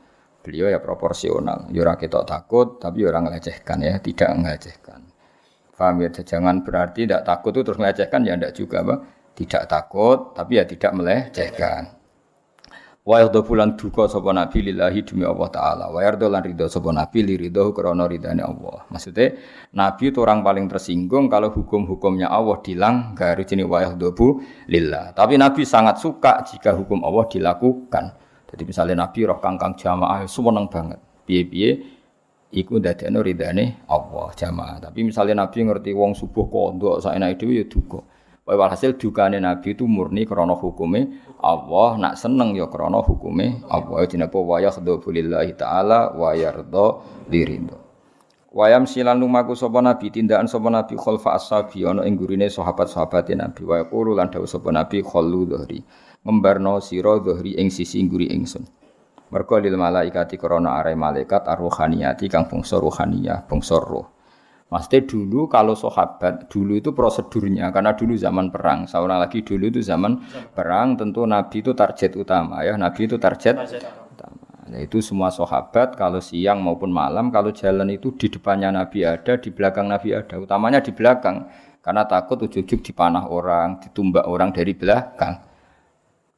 Beliau 0.41 0.71
ya 0.71 0.79
proporsional. 0.79 1.67
Ya 1.75 1.83
ora 1.83 1.99
ketok 1.99 2.23
takut 2.23 2.79
tapi 2.79 3.03
ya 3.03 3.11
ora 3.11 3.27
ngelecehkan 3.27 3.77
ya 3.83 3.99
tidak 3.99 4.31
ngelecehkan 4.39 5.10
Paham 5.81 6.05
ya? 6.05 6.13
Jangan 6.13 6.61
berarti 6.61 7.09
tidak 7.09 7.25
takut 7.25 7.57
itu 7.57 7.65
terus 7.65 7.81
melecehkan 7.81 8.21
ya 8.21 8.37
tidak 8.37 8.53
juga 8.53 8.77
apa? 8.85 8.95
Tidak 9.33 9.63
takut 9.65 10.37
tapi 10.37 10.61
ya 10.61 10.63
tidak 10.69 10.93
melecehkan. 10.93 11.97
Wa 13.01 13.17
yardha 13.17 13.41
bulan 13.41 13.73
duka 13.81 14.05
sapa 14.05 14.29
nabi 14.29 14.61
lillahi 14.61 15.01
demi 15.01 15.25
Allah 15.25 15.49
taala. 15.49 15.85
Wa 15.89 16.05
yardha 16.05 16.29
lan 16.29 16.45
ridho 16.45 16.69
sapa 16.69 16.93
nabi 16.93 17.25
li 17.25 17.33
ridho 17.33 17.73
krana 17.73 18.05
ridane 18.05 18.45
Allah. 18.45 18.85
Maksudnya 18.93 19.33
nabi 19.73 20.13
itu 20.13 20.21
orang 20.21 20.45
paling 20.45 20.69
tersinggung 20.69 21.25
kalau 21.25 21.49
hukum-hukumnya 21.49 22.29
Allah 22.29 22.61
dilanggar 22.61 23.41
jenis 23.41 23.65
wa 23.65 23.81
yardha 23.81 24.13
lillah. 24.69 25.17
Tapi 25.17 25.33
nabi 25.41 25.65
sangat 25.65 25.97
suka 25.97 26.45
jika 26.45 26.77
hukum 26.77 27.01
Allah 27.01 27.25
dilakukan. 27.25 28.05
Jadi 28.53 28.63
misalnya 28.69 29.09
nabi 29.09 29.25
roh 29.25 29.41
kangkang 29.41 29.73
jamaah 29.73 30.21
seneng 30.29 30.69
banget. 30.69 31.01
Piye-piye 31.25 32.00
iku 32.51 32.77
dadekno 32.77 33.23
ridane 33.23 33.87
Allah 33.87 34.29
jamaah. 34.35 34.77
Tapi 34.83 35.07
misalnya 35.07 35.47
Nabi 35.47 35.65
ngerti 35.65 35.91
wong 35.95 36.13
subuh 36.15 36.47
kondok 36.51 37.03
saenake 37.03 37.39
dhewe 37.41 37.63
ya 37.63 37.65
duka. 37.65 38.03
Walhasil 38.43 38.99
dukane 38.99 39.39
Nabi 39.39 39.73
itu 39.77 39.87
murni 39.87 40.27
krana 40.27 40.57
hukume 40.57 41.07
Allah, 41.39 41.95
nak 41.95 42.19
seneng 42.19 42.51
ya 42.53 42.67
krana 42.67 42.99
hukume 42.99 43.63
Allah. 43.71 44.03
Jenenge 44.05 44.35
wa 44.35 44.59
yakhdhu 44.59 45.07
lillahi 45.07 45.55
taala 45.55 46.11
wa 46.11 46.35
yarda 46.35 46.99
lirindo. 47.31 47.91
Wayam 48.51 48.83
silan 48.83 49.15
lumaku 49.15 49.55
sapa 49.55 49.79
nabi 49.79 50.11
tindakan 50.11 50.43
sapa 50.43 50.67
nabi 50.67 50.99
khalfa 50.99 51.39
ashabi 51.39 51.87
ana 51.87 52.03
ing 52.03 52.19
gurine 52.19 52.51
sahabat-sahabate 52.51 53.31
nabi 53.31 53.63
wa 53.63 53.79
yaqulu 53.79 54.11
lan 54.11 54.27
dawuh 54.27 54.43
sapa 54.43 54.75
nabi 54.75 54.99
khallu 54.99 55.47
dhahri 55.47 55.79
ngembarno 56.27 56.83
sira 56.83 57.15
dhahri 57.23 57.55
ing 57.55 57.71
sisi 57.71 58.03
ngguri 58.03 58.27
ingsun 58.27 58.67
Mergo 59.31 59.55
lil 59.63 59.79
malaikati 59.79 60.35
krana 60.35 60.83
are 60.83 60.91
malaikat 60.91 61.47
arruhaniyati 61.47 62.27
kang 62.27 62.51
bangsa 62.51 62.75
ruhaniyah, 62.75 63.47
bangsa 63.47 63.79
roh. 63.79 64.21
Maksudnya 64.71 65.03
dulu 65.03 65.51
kalau 65.51 65.75
sahabat 65.75 66.47
dulu 66.47 66.79
itu 66.79 66.95
prosedurnya 66.95 67.75
karena 67.75 67.91
dulu 67.91 68.15
zaman 68.15 68.47
perang. 68.51 68.87
Seorang 68.87 69.19
lagi 69.19 69.43
dulu 69.43 69.67
itu 69.67 69.83
zaman 69.83 70.19
perang 70.55 70.95
tentu 70.95 71.27
Nabi 71.27 71.59
itu 71.59 71.75
target 71.75 72.15
utama 72.15 72.63
ya. 72.63 72.79
Nabi 72.79 73.03
itu 73.03 73.19
target 73.19 73.59
utama. 74.15 74.39
Nah, 74.71 74.79
itu 74.79 75.03
semua 75.03 75.27
sahabat 75.27 75.99
kalau 75.99 76.23
siang 76.23 76.63
maupun 76.63 76.87
malam 76.87 77.35
kalau 77.35 77.51
jalan 77.51 77.91
itu 77.91 78.15
di 78.15 78.31
depannya 78.31 78.71
Nabi 78.71 79.03
ada, 79.03 79.35
di 79.35 79.51
belakang 79.51 79.91
Nabi 79.91 80.15
ada. 80.15 80.39
Utamanya 80.39 80.79
di 80.79 80.95
belakang 80.95 81.51
karena 81.83 82.07
takut 82.07 82.39
ujuk-ujuk 82.39 82.79
dipanah 82.79 83.27
orang, 83.27 83.83
ditumbak 83.83 84.23
orang 84.23 84.55
dari 84.55 84.71
belakang. 84.71 85.50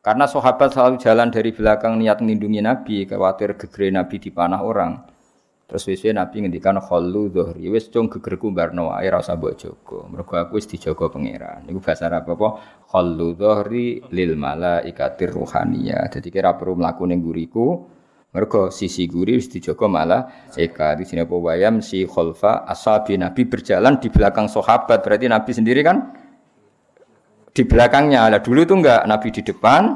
Karena 0.04 0.28
sahabat 0.28 0.76
selalu 0.76 1.00
jalan 1.00 1.32
dari 1.32 1.56
belakang 1.56 1.96
niat 1.96 2.20
melindungi 2.20 2.60
Nabi, 2.60 3.08
khawatir 3.08 3.56
gegere 3.56 3.88
Nabi 3.88 4.20
dipanah 4.20 4.60
orang. 4.60 5.00
Terus 5.64 5.88
wis 5.88 6.04
Nabi 6.12 6.44
ngendikan 6.44 6.76
khallu 6.76 7.32
dhuhri 7.32 7.72
wis 7.72 7.88
cung 7.88 8.12
gegerku 8.12 8.52
barno 8.52 8.92
wae 8.92 9.08
ora 9.08 9.24
usah 9.24 9.40
mbok 9.40 9.54
jaga. 9.56 10.00
Mergo 10.12 10.36
aku 10.36 10.60
wis 10.60 10.68
dijaga 10.68 11.08
pangeran. 11.08 11.64
Niku 11.64 11.80
bahasa 11.80 12.12
Arab 12.12 12.36
apa? 12.36 12.48
Khallu 12.92 13.32
dhuhri 13.34 14.04
lil 14.12 14.36
malaikatir 14.36 15.32
ruhaniyah. 15.32 16.12
Jadi 16.12 16.28
kira 16.30 16.54
perlu 16.60 16.84
mlaku 16.84 17.08
ning 17.08 17.24
guriku. 17.24 17.88
Mergo 18.36 18.76
sisi 18.76 19.08
guri 19.08 19.40
wis 19.40 19.48
dijaga 19.48 19.88
malah 19.88 20.52
eka 20.52 21.00
di 21.00 21.08
sini 21.08 21.24
apa 21.24 21.32
wayam 21.32 21.80
si 21.80 22.04
khalfa 22.04 22.68
ashabi 22.68 23.16
Nabi 23.16 23.48
berjalan 23.48 24.04
di 24.04 24.12
belakang 24.12 24.52
sahabat. 24.52 25.00
Berarti 25.00 25.32
Nabi 25.32 25.52
sendiri 25.56 25.80
kan 25.80 26.12
di 27.54 27.64
belakangnya. 27.64 28.28
Lah 28.28 28.42
dulu 28.42 28.66
itu 28.66 28.74
enggak 28.74 29.06
Nabi 29.06 29.30
di 29.30 29.42
depan, 29.46 29.94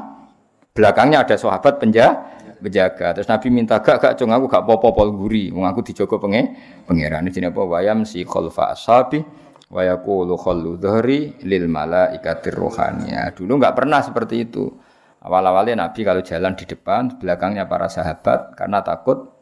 belakangnya 0.72 1.26
ada 1.26 1.34
sahabat 1.34 1.82
penjaga. 1.82 3.18
Terus 3.18 3.28
Nabi 3.28 3.50
minta 3.50 3.82
gak 3.82 3.98
gak 3.98 4.14
cung 4.18 4.30
aku 4.30 4.46
gak 4.46 4.64
popo-pol 4.66 5.10
guri, 5.14 5.50
wong 5.50 5.66
aku 5.66 5.82
dijogo 5.82 6.22
penge 6.22 6.54
pangeran. 6.86 7.26
Ini 7.26 7.50
apa 7.50 7.62
wayam 7.66 8.06
si 8.06 8.22
khalfa 8.22 8.74
ashabi 8.74 9.22
wa 9.68 9.82
yaqulu 9.84 10.38
khallu 10.38 10.78
dhahri 10.78 11.38
lil 11.44 11.66
malaikatir 11.66 12.54
rohania. 12.54 13.34
Dulu 13.34 13.58
enggak 13.58 13.74
pernah 13.74 14.00
seperti 14.00 14.48
itu. 14.48 14.70
Awal-awalnya 15.18 15.82
Nabi 15.82 16.06
kalau 16.06 16.22
jalan 16.22 16.54
di 16.54 16.62
depan, 16.62 17.18
belakangnya 17.18 17.66
para 17.66 17.90
sahabat 17.90 18.54
karena 18.54 18.86
takut 18.86 19.34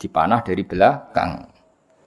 dipanah 0.00 0.40
dari 0.40 0.64
belakang. 0.64 1.52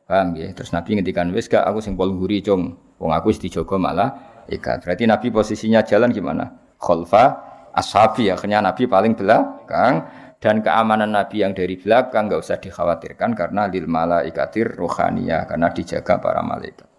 Paham 0.09 0.33
ya? 0.33 0.49
Terus 0.57 0.73
Nabi 0.73 0.97
ngendikan 0.97 1.29
wis 1.29 1.45
gak 1.45 1.63
aku 1.69 1.85
sing 1.85 1.93
pol 1.93 2.17
guri 2.17 2.41
cung, 2.41 2.73
wong 2.97 3.13
aku 3.13 3.29
dijogo 3.37 3.77
malah 3.77 4.30
ikat. 4.51 4.83
Berarti 4.83 5.07
Nabi 5.07 5.27
posisinya 5.31 5.81
jalan 5.87 6.11
gimana? 6.11 6.75
Khalfa 6.75 7.25
ashabi 7.71 8.27
akhirnya 8.27 8.59
Nabi 8.59 8.85
paling 8.85 9.15
belakang 9.15 10.05
dan 10.41 10.59
keamanan 10.65 11.13
Nabi 11.13 11.45
yang 11.45 11.53
dari 11.53 11.77
belakang 11.77 12.27
nggak 12.27 12.41
usah 12.41 12.57
dikhawatirkan 12.57 13.37
karena 13.37 13.69
lil 13.69 13.85
malaikatir 13.87 14.73
rohania 14.73 15.45
karena 15.45 15.69
dijaga 15.69 16.17
para 16.17 16.41
malaikat. 16.41 16.89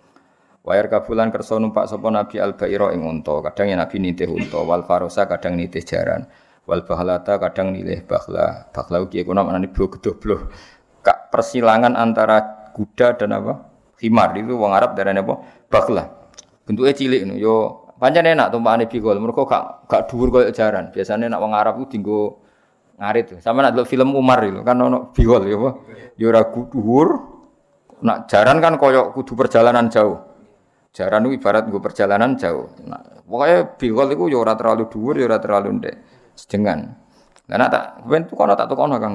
Wayar 0.62 0.86
kabulan 0.86 1.34
kerso 1.34 1.58
numpak 1.58 1.90
sopo 1.90 2.06
Nabi 2.06 2.38
al 2.38 2.54
bairo 2.54 2.94
ing 2.94 3.02
unta, 3.02 3.34
kadang 3.50 3.66
ya 3.66 3.74
Nabi 3.74 3.98
nitih 3.98 4.30
unta, 4.30 4.62
wal 4.62 4.86
farosa 4.86 5.26
kadang 5.26 5.58
nitih 5.58 5.82
jaran, 5.82 6.30
wal 6.70 6.86
bahlata 6.86 7.42
kadang 7.42 7.74
nilih 7.74 8.06
bahla. 8.06 8.70
Bahla 8.70 9.02
ugi 9.02 9.26
iku 9.26 9.34
namane 9.34 9.66
blo 9.66 9.90
gedoh. 9.90 10.46
Kak 11.02 11.34
persilangan 11.34 11.98
antara 11.98 12.70
kuda 12.78 13.18
dan 13.18 13.34
apa? 13.34 13.58
Himar 13.98 14.38
itu 14.38 14.54
wong 14.54 14.70
Arab 14.70 14.94
darane 14.94 15.18
apa? 15.18 15.34
Bahla. 15.66 16.21
Bentuknya 16.64 16.94
cilik 16.94 17.22
no. 17.26 17.34
Yo 17.38 17.54
pancen 17.98 18.26
enak 18.26 18.50
tumpakane 18.50 18.86
bigol. 18.86 19.18
Mergo 19.18 19.46
gak 19.46 19.86
gak 19.90 20.10
dhuwur 20.10 20.28
koyo 20.30 20.48
jaran. 20.50 20.90
Biasanya 20.94 21.32
nak 21.32 21.40
wong 21.42 21.52
Arab 21.54 21.78
ku 21.80 21.84
dinggo 21.90 22.42
Ngarit. 23.02 23.42
Sama 23.42 23.66
nak 23.66 23.82
film 23.90 24.14
Umar 24.14 24.46
itu 24.46 24.62
kan 24.62 24.78
ono 24.78 25.10
bihol 25.10 25.42
ya 25.50 25.58
apa? 25.58 25.70
Ya 26.14 26.26
ora. 26.30 26.42
Nak 28.02 28.18
jaran 28.30 28.58
kan 28.62 28.78
koyok 28.78 29.14
kudu 29.14 29.34
perjalanan 29.34 29.90
jauh. 29.90 30.18
Jaran 30.94 31.26
itu 31.26 31.42
ibarat 31.42 31.66
gue 31.66 31.82
perjalanan 31.82 32.36
jauh. 32.38 32.68
Nah, 32.84 33.00
pokoknya 33.24 33.78
bihol 33.78 34.06
itu 34.12 34.24
ya 34.30 34.38
ora 34.38 34.54
terlalu 34.58 34.86
dhuwur 34.86 35.14
ya 35.18 35.26
ora 35.26 35.38
terlalu 35.42 35.68
ndek. 35.82 35.94
Sedengan. 36.38 36.94
Lah 37.50 37.56
nak 37.58 37.70
tak 37.74 37.84
ben 38.06 38.22
tukono 38.26 38.54
tak 38.54 38.70
tukono 38.70 39.02
Kang. 39.02 39.14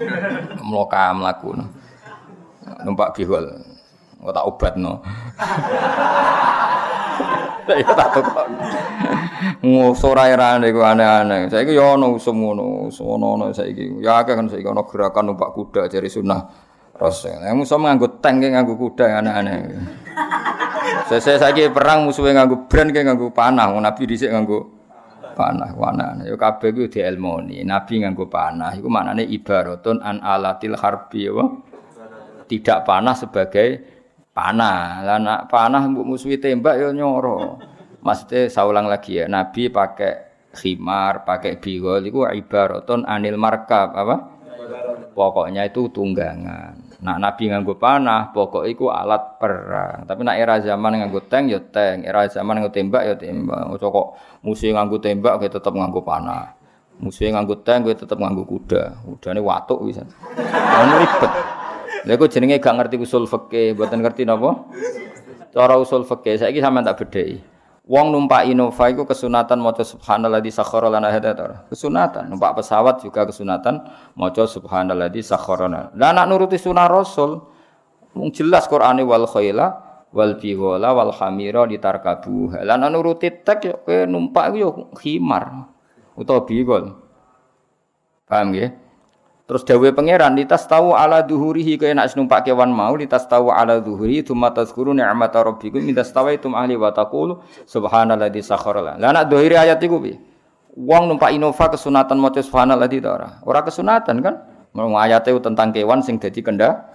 Mloka 0.68 1.12
mlaku. 1.12 1.60
Numpak 2.88 3.12
bihol. 3.16 3.52
Kok 4.20 4.32
tak 4.36 4.46
obatno. 4.46 4.92
Ya 7.70 7.86
tak 7.94 8.18
tukono. 8.18 8.58
Ngusur 9.62 10.18
airane 10.18 10.74
iku 10.74 10.82
aneh-aneh. 10.82 11.46
Saiki 11.46 11.78
ya 11.78 11.94
ana 11.94 12.10
usum 12.10 12.42
ngono, 12.42 12.90
usum 12.90 13.14
ono 13.14 13.54
saiki. 13.54 14.02
Ya 14.02 14.18
akeh 14.18 14.34
kan 14.34 14.50
saiki 14.50 14.66
ana 14.66 14.82
gerakan 14.82 15.30
numpak 15.30 15.54
kuda 15.54 15.86
jari 15.86 16.10
sunah 16.10 16.50
Rasul. 16.98 17.38
Yang 17.38 17.56
musuh 17.62 17.78
nganggo 17.78 18.18
tank 18.18 18.42
nganggo 18.42 18.74
kuda 18.74 19.22
aneh-aneh. 19.22 19.70
Saya 21.10 21.38
saiki 21.38 21.70
perang 21.70 22.10
musuhnya 22.10 22.42
nganggo 22.42 22.66
brand 22.66 22.90
kayak 22.90 23.06
nganggo 23.06 23.30
panah, 23.30 23.70
Nabi 23.70 24.02
dhisik 24.06 24.30
nganggo 24.34 24.58
panah 25.34 25.70
wana. 25.74 26.20
Yo 26.26 26.34
kabeh 26.34 26.74
ku 26.74 26.86
dielmoni. 26.90 27.62
Nabi 27.62 28.02
nganggo 28.02 28.26
panah 28.26 28.74
iku 28.74 28.90
maknane 28.90 29.26
ibaratun 29.26 30.02
an 30.02 30.18
alatil 30.22 30.74
harbi 30.74 31.30
apa? 31.30 31.44
Tidak 32.50 32.78
panah 32.82 33.14
sebagai 33.14 33.99
panah. 34.34 35.02
Lah 35.04 35.18
nak 35.18 35.40
panah 35.50 35.82
mbok 35.86 36.06
musuhi 36.06 36.38
tembak 36.40 36.78
yo 36.78 36.94
nyoro. 36.94 37.60
Maksudnya 38.00 38.48
saya 38.48 38.64
ulang 38.64 38.88
lagi 38.88 39.20
ya, 39.20 39.28
Nabi 39.28 39.68
pakai 39.68 40.30
khimar, 40.56 41.28
pakai 41.28 41.60
bigol 41.60 42.00
itu 42.00 42.24
ibaratun 42.24 43.04
anil 43.04 43.36
markab 43.36 43.92
apa? 43.92 44.16
Pokoknya 45.12 45.68
itu 45.68 45.92
tunggangan. 45.92 46.96
Nah 47.04 47.16
Nabi 47.20 47.52
nganggo 47.52 47.76
panah, 47.76 48.32
pokok 48.32 48.64
itu 48.64 48.88
alat 48.88 49.36
perang. 49.36 50.08
Tapi 50.08 50.20
nak 50.24 50.36
era 50.40 50.56
zaman 50.64 50.96
nganggo 50.96 51.20
tank 51.28 51.52
ya 51.52 51.60
tank, 51.60 52.08
era 52.08 52.24
zaman 52.24 52.56
nganggo 52.56 52.72
tembak 52.72 53.02
ya 53.04 53.14
tembak. 53.20 53.68
Ojo 53.76 53.86
kok 53.92 54.06
musuh 54.44 54.72
nganggo 54.72 54.96
tembak 54.96 55.44
kita 55.44 55.60
tetap 55.60 55.76
nganggo 55.76 56.00
panah. 56.00 56.56
Musuh 57.04 57.28
nganggo 57.28 57.60
tank 57.60 57.84
kita 57.84 58.08
tetap 58.08 58.16
nganggo 58.16 58.48
kuda. 58.48 58.96
Kudane 59.04 59.40
watuk 59.44 59.84
bisa. 59.84 60.08
Ini 60.40 60.94
ribet. 61.04 61.59
Lha 62.06 62.16
kok 62.16 62.32
jenenge 62.32 62.56
gak 62.56 62.74
ngerti 62.76 62.96
usul 62.96 63.28
fikih, 63.28 63.76
mboten 63.76 64.00
ngerti 64.00 64.24
napa? 64.24 64.68
Cara 65.52 65.76
usul 65.76 66.08
fikih 66.08 66.40
saiki 66.40 66.62
sampean 66.62 66.86
tak 66.86 66.96
bedheki. 67.04 67.42
Wong 67.90 68.14
numpak 68.14 68.46
Innova 68.46 68.86
iku 68.86 69.02
kesunatan 69.02 69.58
maca 69.58 69.82
subhanalladzi 69.82 70.54
sakhkhara 70.54 70.94
lana 70.94 71.10
hadza 71.10 71.66
Kesunatan 71.66 72.30
numpak 72.30 72.62
pesawat 72.62 73.02
juga 73.02 73.26
kesunatan 73.26 73.82
maca 74.14 74.46
subhanalladzi 74.46 75.26
sakhkhara 75.26 75.66
lana. 75.66 75.90
Lah 75.98 76.24
nuruti 76.30 76.54
sunah 76.54 76.86
Rasul 76.86 77.42
mung 78.14 78.30
jelas 78.30 78.70
Qur'ane 78.70 79.02
wal 79.02 79.26
khaila 79.26 79.66
wal 80.14 80.38
bighala 80.38 80.94
wal 80.94 81.10
hamira 81.10 81.66
ditarkabu. 81.66 82.62
Lah 82.62 82.78
nak 82.78 82.94
nuruti 82.94 83.26
tek 83.42 83.66
yo 83.66 83.74
numpak 84.06 84.54
iku 84.54 84.56
yo 84.56 84.68
khimar 84.94 85.66
utawa 86.14 86.46
bigol. 86.46 86.94
Paham 88.30 88.54
nggih? 88.54 88.70
Terus 89.50 89.66
dawe 89.66 89.88
pangeran 89.90 90.38
litas 90.38 90.62
tahu 90.70 90.94
ala 90.94 91.26
duhurihi 91.26 91.74
kaya 91.74 91.90
nak 91.90 92.14
numpak 92.14 92.46
kewan 92.46 92.70
mau 92.70 92.94
litas 92.94 93.26
tahu 93.26 93.50
ala 93.50 93.82
duhuri 93.82 94.22
tsumma 94.22 94.54
tazkuru 94.54 94.94
ni'mat 94.94 95.34
rabbikum 95.34 95.82
midas 95.82 96.14
tawaitum 96.14 96.54
ahli 96.54 96.78
wa 96.78 96.94
taqulu 96.94 97.42
subhanalladzi 97.66 98.46
sakhara 98.46 98.94
la. 98.94 99.10
nak 99.10 99.26
dohiri 99.26 99.58
ayat 99.58 99.82
iku 99.82 99.98
piye? 99.98 100.22
Wong 100.78 101.10
numpak 101.10 101.34
Innova 101.34 101.66
kesunatan 101.66 102.22
maca 102.22 102.38
subhanalladzi 102.38 103.02
ta 103.02 103.10
ora? 103.10 103.28
Ora 103.42 103.66
kesunatan 103.66 104.22
kan? 104.22 104.34
Mau 104.70 104.94
ayate 104.94 105.34
tentang 105.42 105.74
kewan 105.74 105.98
sing 105.98 106.22
dadi 106.22 106.46
kenda. 106.46 106.94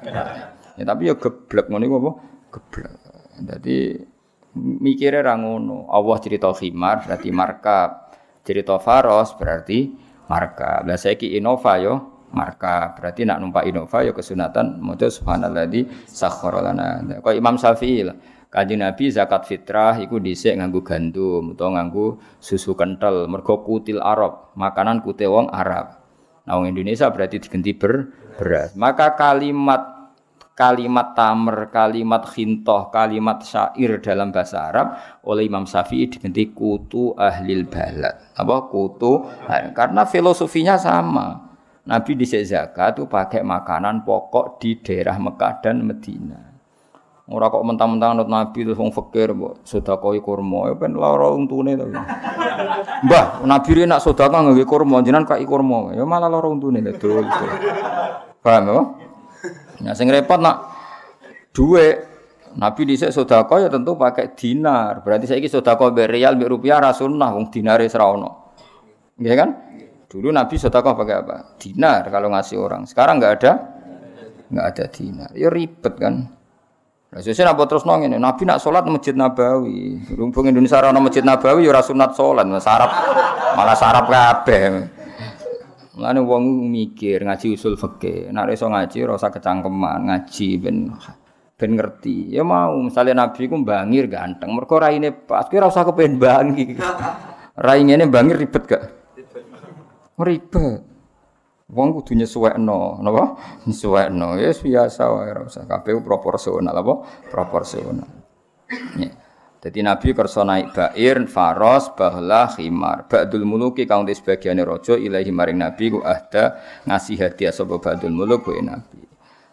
Ya 0.80 0.88
tapi 0.88 1.12
ya 1.12 1.20
geblek 1.20 1.68
iku 1.68 1.96
apa? 2.08 2.12
Geblek. 2.56 2.91
Dadi 3.52 4.00
mikire 4.56 5.20
ra 5.20 5.36
ngono. 5.36 5.91
Allah 5.91 6.18
cerita 6.24 6.48
khimar 6.56 7.04
berarti 7.04 7.36
markab. 7.36 8.15
Cerita 8.48 8.80
faros 8.80 9.36
berarti 9.36 9.91
markab. 10.32 10.88
Lah 10.88 10.96
saiki 10.96 11.36
Innova 11.36 11.76
yo 11.84 12.14
marka 12.36 12.93
berarti 13.00 13.24
nak 13.24 13.39
numpak 13.39 13.63
Innova 13.65 14.04
ya 14.04 14.12
kesunatan 14.12 14.84
maca 14.84 15.08
subhanalladzi 15.08 15.88
sakhkhara 16.06 16.60
lana 16.60 17.17
kok 17.24 17.32
Imam 17.32 17.56
Syafi'i 17.56 18.04
lah 18.04 18.17
Kanjeng 18.52 18.84
Nabi 18.84 19.12
zakat 19.12 19.48
fitrah 19.48 20.00
iku 20.00 20.19
dhisik 20.19 20.56
nganggo 20.56 20.80
gandum 20.80 21.56
utawa 21.56 21.80
nganggo 21.80 22.19
susu 22.39 22.71
kental 22.76 23.28
mergo 23.28 23.63
kutil 23.63 24.00
Arab 24.00 24.56
makanan 24.56 25.04
kute 25.04 25.28
wong 25.28 25.48
Arab 25.52 26.00
nah 26.45 26.60
wong 26.60 26.71
Indonesia 26.71 27.10
berarti 27.10 27.39
diganti 27.39 27.76
ber 27.76 28.12
beras 28.38 28.71
maka 28.76 29.15
kalimat 29.15 29.95
kalimat 30.56 31.12
tamer, 31.13 31.67
kalimat 31.67 32.24
khintoh, 32.32 32.88
kalimat 32.88 33.43
syair 33.43 34.00
dalam 34.00 34.32
bahasa 34.32 34.71
Arab 34.71 34.95
oleh 35.28 35.52
Imam 35.52 35.67
Syafi'i 35.67 36.08
diganti 36.08 36.56
kutu 36.56 37.12
ahlil 37.19 37.67
balad. 37.67 38.15
Apa 38.39 38.71
kutu? 38.71 39.28
Karena 39.76 40.08
filosofinya 40.08 40.80
sama. 40.80 41.44
Nabi 41.86 42.17
di 42.17 42.26
zakat 42.26 42.98
itu 42.98 43.06
pakai 43.06 43.45
makanan 43.45 44.02
pokok 44.02 44.58
di 44.58 44.82
daerah 44.82 45.21
Mekah 45.21 45.62
dan 45.62 45.86
Medina. 45.86 46.41
Ora 47.26 47.50
kok 47.50 47.65
mentang-mentang 47.65 48.21
nut 48.21 48.30
Nabi 48.30 48.65
terus 48.65 48.78
wong 48.78 48.93
fakir 48.93 49.34
mbok 49.34 49.65
sedekah 49.65 50.13
kurma, 50.21 50.69
ya 50.69 50.74
ben 50.78 50.93
lara 50.93 51.34
untune 51.34 51.74
to. 51.74 51.89
Mbah, 53.06 53.41
Nabi 53.50 53.69
rene 53.74 53.98
nak 53.98 54.02
sedekah 54.06 54.45
nganggo 54.45 54.62
kurma, 54.69 55.02
jenengan 55.02 55.26
kai 55.26 55.41
kurma, 55.41 55.93
ya 55.98 56.06
malah 56.06 56.30
lara 56.30 56.45
untune 56.45 56.86
dol. 56.86 57.26
Paham 58.45 58.65
ya? 58.69 58.82
Nah 59.89 59.93
sing 59.98 60.06
repot 60.10 60.38
nak 60.38 60.69
duwe 61.50 61.98
Nabi 62.62 62.82
dhisik 62.93 63.10
sedekah 63.10 63.58
ya 63.58 63.69
tentu 63.74 63.98
pakai 63.98 64.38
dinar. 64.38 65.02
Berarti 65.02 65.26
saiki 65.26 65.50
sedekah 65.50 65.93
mbek 65.93 66.10
rial 66.13 66.38
mbek 66.38 66.50
rupiah 66.50 66.78
ra 66.78 66.93
sunnah 66.93 67.34
wong 67.34 67.50
dinare 67.50 67.89
ora 67.89 68.06
ono. 68.06 68.30
Nggih 69.17 69.34
kan? 69.34 69.50
Dulu 70.15 70.32
Nabi 70.32 70.56
sedekah 70.56 70.95
pakai 70.95 71.15
apa? 71.19 71.60
Dinar 71.60 72.08
kalau 72.08 72.32
ngasih 72.32 72.56
orang. 72.56 72.88
Sekarang 72.88 73.19
nggak 73.19 73.34
ada, 73.36 73.51
nggak 74.47 74.65
ada 74.71 74.84
dinar. 74.88 75.30
Ya 75.36 75.51
ribet 75.51 75.91
kan. 75.99 76.32
Nah, 77.12 77.19
sesuai 77.19 77.51
apa 77.51 77.67
terus 77.67 77.84
nong 77.84 78.08
ini? 78.08 78.15
Nabi 78.15 78.47
nak 78.47 78.63
sholat 78.63 78.88
masjid 78.88 79.12
Nabawi. 79.12 80.08
Rumpung 80.15 80.47
Indonesia 80.47 80.80
orang 80.80 81.04
masjid 81.04 81.19
Nabawi 81.19 81.67
ya 81.67 81.84
sunat 81.84 82.15
sholat, 82.15 82.47
sarap 82.63 82.91
malah 83.60 83.75
sarap 83.75 84.08
kabeh. 84.08 84.88
Mulane 85.99 86.23
wong 86.23 86.71
mikir 86.71 87.28
ngaji 87.28 87.60
usul 87.60 87.75
fikih. 87.75 88.32
Nek 88.32 88.56
iso 88.56 88.71
ngaji 88.71 89.12
rasa 89.12 89.28
kecangkeman, 89.28 90.15
ngaji 90.15 90.47
ben 90.63 90.95
ben 91.60 91.71
ngerti. 91.75 92.32
Ya 92.32 92.47
mau 92.47 92.71
misalnya 92.80 93.28
Nabi 93.28 93.51
ku 93.51 93.60
bangir 93.67 94.08
ganteng, 94.08 94.56
mergo 94.56 94.80
raine 94.80 95.12
pas 95.12 95.43
kuwi 95.51 95.60
ora 95.60 95.67
usah 95.67 95.84
kepen 95.84 96.15
bangi. 96.15 96.80
Rai 97.60 97.84
ngene 97.84 98.08
bangir 98.08 98.39
ribet 98.39 98.63
gak? 98.63 98.84
Ribet. 100.15 100.82
Wong 101.65 101.97
kudu 101.97 102.13
nyesuwekno, 102.13 103.01
napa? 103.01 103.36
Nyesuwekno. 103.65 104.38
Ya 104.38 104.54
biasa 104.54 105.10
wae 105.10 105.34
ora 105.34 105.41
usah 105.49 105.65
kabeh 105.65 105.97
proporsional 106.06 106.78
apa? 106.78 106.93
Proporsional. 107.34 108.06
Ya. 109.01 109.12
Jadi 109.65 109.82
Nabi 109.82 110.13
kersa 110.13 110.45
naik 110.45 110.78
bair, 110.78 111.25
faros, 111.25 111.89
bahla, 111.97 112.45
khimar. 112.54 113.10
Ba'dul 113.10 113.49
muluki 113.49 113.89
kang 113.89 114.06
di 114.06 114.13
sebagiane 114.13 114.62
raja 114.62 114.93
ilahi 114.93 115.34
maring 115.34 115.58
Nabi 115.58 115.89
ku 115.89 116.06
ahda 116.06 116.62
ngasih 116.86 117.17
hadiah 117.17 117.49
sapa 117.49 117.82
ba'dul 117.82 118.13
muluk 118.13 118.45
ku 118.45 118.54
Nabi. 118.62 119.01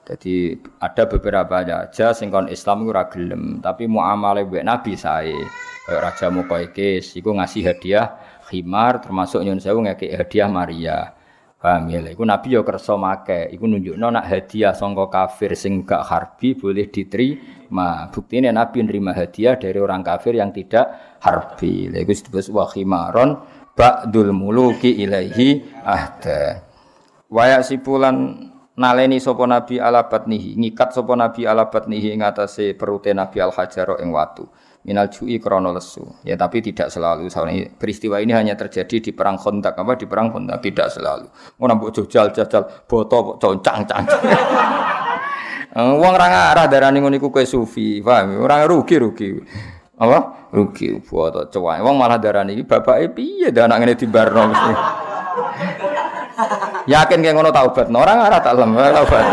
Jadi 0.04 0.52
ada 0.84 1.08
beberapa 1.08 1.64
raja 1.64 2.12
sing 2.12 2.28
kon 2.28 2.52
Islam 2.52 2.84
ku 2.84 2.92
ora 2.92 3.08
gelem, 3.08 3.64
tapi 3.64 3.88
muamalah 3.88 4.44
mbek 4.44 4.68
Nabi 4.68 5.00
sae. 5.00 5.32
Kayak 5.88 6.02
raja 6.04 6.26
Muqaykis 6.28 7.16
iku 7.16 7.32
ngasih 7.32 7.72
hadiah 7.72 8.12
khimar 8.52 9.00
termasuk 9.00 9.40
nyun 9.40 9.56
sewu 9.56 9.80
ngekek 9.80 10.12
hadiah 10.12 10.48
Maria. 10.52 10.98
Paham 11.62 11.94
ya? 11.94 12.02
Iku 12.02 12.26
Nabi 12.26 12.58
yo 12.58 12.66
kersa 12.66 12.98
make, 12.98 13.46
iku 13.54 13.70
nunjukno 13.70 14.10
nak 14.10 14.26
hadiah 14.26 14.74
sangka 14.74 15.06
kafir 15.06 15.54
sing 15.54 15.86
gak 15.86 16.02
harbi 16.10 16.58
boleh 16.58 16.90
diterima. 16.90 18.10
Buktine 18.10 18.50
Nabi 18.50 18.82
nerima 18.82 19.14
hadiah 19.14 19.54
dari 19.54 19.78
orang 19.78 20.02
kafir 20.02 20.34
yang 20.36 20.50
tidak 20.50 21.16
harbi. 21.22 21.86
Lha 21.86 22.02
iku 22.02 22.12
disebut 22.12 22.50
wa 22.50 22.66
khimaron 22.66 23.38
ba'dul 23.78 24.34
muluki 24.34 24.90
ilaihi 25.06 25.62
ahda. 25.86 26.66
Waya 27.30 27.62
sipulan 27.62 28.50
naleni 28.74 29.22
sapa 29.22 29.46
Nabi 29.46 29.78
ala 29.78 30.10
batnihi, 30.10 30.58
ngikat 30.58 30.98
sapa 30.98 31.14
Nabi 31.14 31.46
ala 31.46 31.70
batnihi 31.70 32.10
ing 32.10 32.26
atase 32.26 32.74
perute 32.74 33.14
Nabi 33.14 33.38
al 33.38 33.54
hajaro 33.54 34.02
ing 34.02 34.10
watu 34.10 34.50
minal 34.82 35.06
ju'i 35.10 35.38
krono 35.38 35.70
lesu. 35.70 36.02
Ya 36.26 36.34
tapi 36.34 36.62
tidak 36.62 36.90
selalu. 36.90 37.30
Soalnya 37.30 37.70
peristiwa 37.74 38.18
ini 38.18 38.34
hanya 38.34 38.58
terjadi 38.58 38.98
di 38.98 39.10
perang 39.14 39.38
kontak 39.38 39.78
apa 39.78 39.94
di 39.94 40.06
perang 40.06 40.34
kontak 40.34 40.58
tidak 40.62 40.90
selalu. 40.90 41.26
Mau 41.58 41.66
nambah 41.70 41.90
jajal 41.94 42.34
jajal 42.34 42.62
boto 42.86 43.38
concang 43.38 43.86
cang. 43.86 44.04
Eh, 45.72 45.80
wong 45.80 46.12
ora 46.12 46.28
ngarah 46.28 46.68
darani 46.68 47.00
ngono 47.00 47.16
kowe 47.16 47.40
sufi, 47.48 48.04
paham? 48.04 48.44
Ora 48.44 48.60
rugi 48.68 49.00
rugi. 49.00 49.32
Apa? 49.96 50.52
Rugi 50.52 51.00
boto 51.00 51.48
cowok. 51.48 51.80
Wong 51.80 51.96
malah 51.96 52.20
darani 52.20 52.52
iki 52.52 52.68
bapake 52.68 53.08
piye 53.16 53.48
dah 53.48 53.64
anak 53.64 53.80
ngene 53.80 53.94
dibarno 53.96 54.52
mesti. 54.52 54.72
Yakin 56.92 57.24
kayak 57.24 57.32
ngono 57.32 57.48
taubat. 57.48 57.88
Orang 57.88 58.20
ora 58.20 58.36
tak 58.44 58.52
lem 58.52 58.76
taubat. 58.76 59.24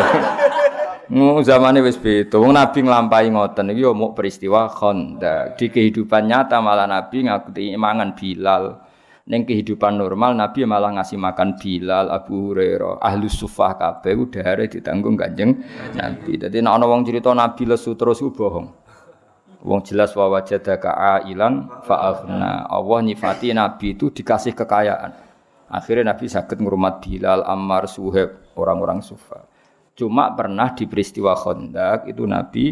Mu 1.09 1.41
zamane 1.41 1.81
wis 1.81 1.97
beda. 1.97 2.37
Wong 2.37 2.53
Nabi 2.53 2.85
nglampahi 2.85 3.33
ngoten 3.33 3.73
iki 3.73 3.81
yo 3.81 3.97
muk 3.97 4.13
peristiwa 4.13 4.69
Khandaq. 4.69 5.57
Di 5.57 5.73
kehidupan 5.73 6.29
nyata 6.29 6.61
malah 6.61 6.85
Nabi 6.85 7.25
ngakuti 7.25 7.73
mangan 7.73 8.13
Bilal. 8.13 8.77
Ning 9.25 9.41
kehidupan 9.41 9.97
normal 9.97 10.37
Nabi 10.37 10.69
malah 10.69 10.93
ngasih 10.93 11.17
makan 11.17 11.57
Bilal, 11.57 12.09
Abu 12.13 12.49
Hurairah, 12.49 13.01
ahli 13.01 13.29
sufah 13.29 13.77
kabeh 13.77 14.17
udare 14.17 14.69
ditanggung 14.69 15.17
Kanjeng 15.17 15.57
Nabi. 15.97 16.37
Dadi 16.37 16.61
nek 16.61 16.73
ana 16.77 16.85
wong 16.85 17.01
cerita 17.01 17.33
Nabi 17.33 17.65
lesu 17.65 17.97
terus 17.97 18.21
ku 18.21 18.29
bohong. 18.29 18.69
Wong 19.65 19.81
jelas 19.81 20.13
wa 20.13 20.29
wajadaka 20.29 20.93
ailan 21.25 21.73
fa 21.89 22.05
aghna. 22.05 22.69
Allah 22.69 22.99
nyifati 23.01 23.49
Nabi 23.49 23.97
itu 23.97 24.13
dikasih 24.13 24.53
kekayaan. 24.53 25.11
Akhirnya 25.73 26.13
Nabi 26.13 26.29
sakit 26.29 26.57
ngurumat 26.61 27.01
Bilal, 27.01 27.45
Ammar, 27.45 27.89
Suhaib, 27.89 28.53
orang-orang 28.57 29.01
sufa. 29.01 29.45
Cuma 29.99 30.31
pernah 30.31 30.71
di 30.71 30.87
peristiwa 30.87 31.35
Khandaq 31.35 32.07
itu 32.07 32.23
Nabi 32.23 32.71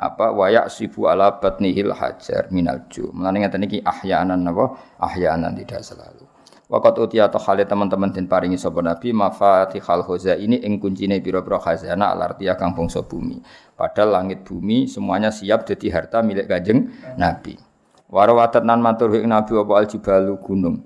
apa 0.00 0.32
wayak 0.32 0.72
sibu 0.72 1.04
ala 1.04 1.36
batnihil 1.36 1.92
hajar 1.92 2.48
minal 2.48 2.88
ju. 2.88 3.12
Mulane 3.12 3.44
ngeten 3.44 3.68
iki 3.68 3.84
ahyaanan 3.84 4.40
napa? 4.40 4.72
Ahyaanan 4.96 5.52
tidak 5.60 5.84
selalu. 5.84 6.24
Waqat 6.72 6.96
utia 6.96 7.28
atau 7.28 7.36
khalid 7.36 7.68
teman-teman 7.68 8.08
den 8.08 8.24
paringi 8.24 8.56
sapa 8.56 8.80
Nabi 8.80 9.12
mafatihal 9.12 10.00
khaza 10.08 10.40
ini 10.40 10.56
ing 10.64 10.80
kuncine 10.80 11.20
pira-pira 11.20 11.60
khazanah 11.60 12.16
alartia 12.16 12.56
kang 12.56 12.72
bangsa 12.72 13.04
bumi. 13.04 13.44
Padahal 13.76 14.24
langit 14.24 14.48
bumi 14.48 14.88
semuanya 14.88 15.28
siap 15.28 15.68
jadi 15.68 16.00
harta 16.00 16.24
milik 16.24 16.48
Kanjeng 16.48 16.88
Nabi. 17.20 17.60
Warawatat 18.08 18.64
nan 18.64 18.80
matur 18.80 19.12
Nabi 19.12 19.52
apa 19.52 19.72
aljibalu 19.76 20.40
gunung. 20.40 20.80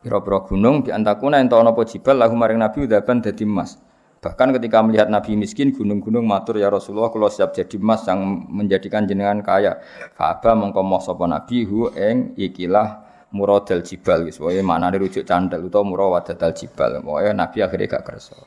Pira-pira 0.00 0.40
gunung 0.48 0.80
bi 0.80 0.90
antakuna 0.90 1.36
ento 1.38 1.60
ana 1.60 1.76
apa 1.76 1.84
jibal 1.84 2.16
lahu 2.16 2.32
maring 2.32 2.64
Nabi 2.64 2.88
udaban 2.88 3.20
dadi 3.20 3.44
emas. 3.44 3.76
Bahkan 4.24 4.56
ketika 4.56 4.80
melihat 4.80 5.12
Nabi 5.12 5.36
miskin, 5.36 5.68
gunung-gunung 5.76 6.24
matur 6.24 6.56
ya 6.56 6.72
Rasulullah, 6.72 7.12
kalau 7.12 7.28
siap 7.28 7.52
jadi 7.52 7.76
emas 7.76 8.08
yang 8.08 8.48
menjadikan 8.48 9.04
jenengan 9.04 9.44
kaya. 9.44 9.84
Fa'aba 10.16 10.56
mongko 10.56 10.80
sapa 11.04 11.28
Nabi 11.28 11.68
hu 11.68 11.92
eng 11.92 12.32
ikilah 12.32 13.04
muradal 13.36 13.84
jibal 13.84 14.24
wae 14.24 14.64
maknane 14.64 14.96
rujuk 14.96 15.28
candal 15.28 15.60
utawa 15.68 15.84
muradal 15.84 16.56
jibal. 16.56 17.04
Wae 17.04 17.36
Nabi 17.36 17.60
akhirnya 17.60 18.00
gak 18.00 18.04
kersa. 18.08 18.38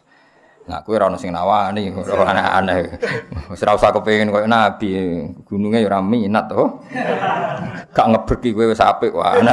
Nah, 0.68 0.84
kowe 0.84 0.98
ora 0.98 1.08
ono 1.08 1.16
sing 1.16 1.32
nawani, 1.32 1.94
ora 1.94 2.34
aneh-aneh. 2.34 3.00
Wis 3.54 3.62
usah 3.62 3.94
Nabi, 4.50 4.90
gununge 5.46 5.80
ya 5.80 6.02
minat 6.02 6.50
to. 6.50 6.82
Gak 7.94 8.08
ngeberki 8.10 8.50
kowe 8.52 8.66
wis 8.66 8.82
wae. 8.82 9.46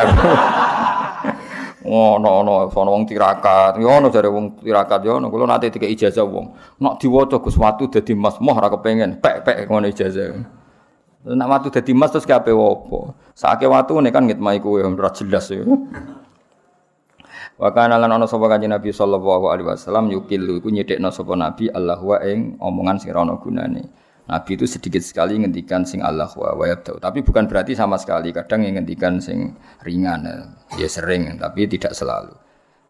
Ngono 1.84 2.28
ono 2.40 2.54
sono 2.72 2.90
wong 2.96 3.04
tirakat. 3.04 3.76
Yo 3.78 3.92
ono 3.92 4.08
jare 4.08 4.28
wong 4.32 4.64
tirakat 4.64 5.04
yo 5.04 5.20
ono. 5.20 5.28
Kula 5.28 5.44
nate 5.44 5.68
dikek 5.68 5.92
ijazah 5.92 6.24
wong. 6.24 6.80
Nek 6.80 6.96
diwaca 6.98 7.38
Gus 7.38 7.56
watu 7.60 7.92
dadi 7.92 8.16
mas 8.16 8.40
moh 8.40 8.56
ora 8.56 8.72
kepengin 8.72 9.20
pek-pek 9.20 9.68
ngono 9.68 9.86
ijazah. 9.92 10.32
Nek 11.24 11.48
watu 11.48 11.68
dadi 11.68 11.92
mas 11.92 12.10
terus 12.10 12.24
kabeh 12.24 12.56
opo? 12.56 13.12
Sake 13.36 13.68
watu 13.68 14.00
nek 14.00 14.12
kan 14.12 14.24
ngitmai 14.24 14.58
kowe 14.58 14.80
ora 14.80 15.10
jelas 15.12 15.52
yo 15.52 15.64
Wa 17.54 17.70
kana 17.70 18.02
lan 18.02 18.10
ana 18.10 18.26
sapa 18.26 18.50
kanjeng 18.50 18.74
Nabi 18.74 18.90
sallallahu 18.90 19.46
alaihi 19.46 19.70
wasallam 19.70 20.10
yukilu 20.10 20.58
iku 20.58 20.74
nyedekno 20.74 21.14
sapa 21.14 21.38
Nabi 21.38 21.70
Allah 21.70 22.02
wa 22.02 22.18
ing 22.26 22.58
omongan 22.58 22.98
sing 22.98 23.14
ora 23.14 23.38
gunane 23.38 24.03
Nabi 24.24 24.56
itu 24.56 24.64
sedikit 24.64 25.04
sekali 25.04 25.36
ngendikan 25.36 25.84
sing 25.84 26.00
Allah 26.00 26.32
wa 26.32 26.56
wa 26.56 26.64
Tapi 26.80 27.20
bukan 27.20 27.44
berarti 27.44 27.76
sama 27.76 28.00
sekali. 28.00 28.32
Kadang 28.32 28.64
yang 28.64 28.80
ngendikan 28.80 29.20
sing 29.20 29.52
ringan. 29.84 30.24
Ya 30.80 30.88
sering, 30.88 31.36
tapi 31.36 31.68
tidak 31.68 31.92
selalu. 31.92 32.32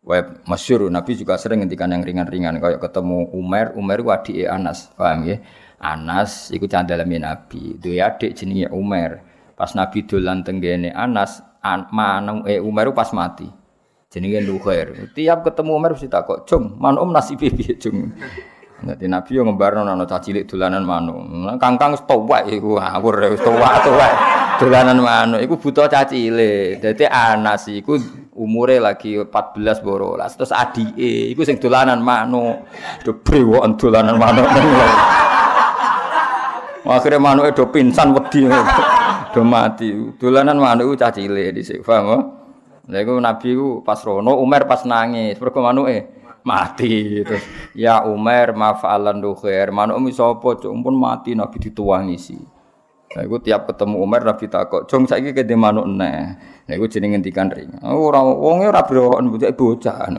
Wa 0.06 0.22
masyur, 0.46 0.86
Nabi 0.86 1.18
juga 1.18 1.34
sering 1.34 1.66
ngendikan 1.66 1.90
yang 1.90 2.06
ringan-ringan. 2.06 2.62
Kayak 2.62 2.78
ketemu 2.86 3.34
Umar, 3.34 3.74
Umar 3.74 3.98
itu 3.98 4.10
adik 4.14 4.36
Anas. 4.46 4.94
Paham 4.94 5.26
ya? 5.26 5.42
Anas 5.82 6.54
itu 6.54 6.70
candalami 6.70 7.18
Nabi. 7.18 7.82
Dua 7.82 8.14
adik 8.14 8.38
jenenge 8.38 8.70
Umar. 8.70 9.26
Pas 9.58 9.74
Nabi 9.74 10.06
dolan 10.06 10.46
tenggene 10.46 10.94
Anas, 10.94 11.42
an, 11.66 11.90
manung 11.90 12.46
eh 12.46 12.62
Umar 12.62 12.94
pas 12.94 13.10
mati. 13.10 13.50
Jenenge 14.06 14.38
Nuhair. 14.46 15.10
Tiap 15.10 15.42
ketemu 15.42 15.70
Umar 15.74 15.98
mesti 15.98 16.06
takok, 16.06 16.46
"Cung, 16.46 16.78
man 16.78 16.94
om 16.94 17.10
nasibe 17.10 17.50
piye, 17.50 17.74
Cung?" 17.74 18.14
Dadi 18.82 19.06
Nabi 19.06 19.38
yo 19.38 19.46
ngembarno 19.46 19.86
ana 19.86 20.02
cah 20.02 20.18
cilik 20.18 20.50
dolanan 20.50 20.82
manuk. 20.82 21.16
Kangkang 21.62 21.94
wis 21.94 22.02
tuwek 22.04 22.50
iku 22.50 22.82
ngawur 22.82 23.30
wis 23.30 23.38
tuwek-tuwek. 23.38 24.12
Dolanan 24.58 24.98
manuk 24.98 25.40
iku 25.40 25.54
buta 25.54 25.86
cah 25.86 26.02
cilik. 26.02 26.82
Dadi 26.82 27.06
Anas 27.06 27.70
iku 27.70 27.94
umure 28.34 28.82
lagi 28.82 29.14
14 29.14 29.30
boro. 29.78 30.18
Terus 30.18 30.50
adike 30.50 31.30
iku 31.30 31.46
sing 31.46 31.62
dolanan 31.62 32.02
manuk. 32.02 32.66
Do 33.06 33.14
brewoken 33.22 33.78
dolanan 33.78 34.18
manuk. 34.18 34.46
Akhirnya 36.84 37.16
manuke 37.16 37.56
do 37.56 37.64
pingsan 37.72 38.12
wedi. 38.12 38.44
Do 39.32 39.40
mati. 39.46 39.88
Dolanan 40.18 40.58
manuk 40.58 40.98
cah 41.00 41.14
cilik 41.14 41.54
dhisik, 41.56 41.80
paham? 41.80 42.42
Lha 42.84 43.00
iku 43.00 43.16
Nabi 43.16 43.56
ku 43.56 43.80
pas 43.80 43.96
rono 44.04 44.36
Umar 44.36 44.68
pas 44.68 44.84
nangis, 44.84 45.40
mergo 45.40 45.64
manuke 45.64 46.23
mati 46.44 47.24
terus 47.24 47.42
ya 47.72 48.04
Umar 48.04 48.52
mafa'alan 48.52 49.24
khair 49.40 49.72
manuk 49.72 49.96
mi 49.98 50.12
sapa 50.12 50.60
cuk 50.60 50.70
pun 50.70 50.94
mati 50.94 51.32
nabi 51.32 51.56
dituwangi 51.56 52.18
sih 52.20 52.42
Nah, 53.14 53.22
iku 53.22 53.38
tiap 53.38 53.70
ketemu 53.70 54.02
Umar 54.02 54.26
Nabi 54.26 54.50
takok, 54.50 54.90
"Jong 54.90 55.06
saiki 55.06 55.30
kene 55.30 55.54
manuk 55.54 55.86
neh." 55.86 56.34
Nah, 56.66 56.72
iku 56.74 56.90
jenenge 56.90 57.22
ngendikan 57.22 57.46
ring. 57.46 57.70
Ora 57.86 58.18
wonge 58.18 58.66
ora 58.66 58.82
brokon 58.82 59.30
bocah 59.30 59.54
bocah. 59.54 60.10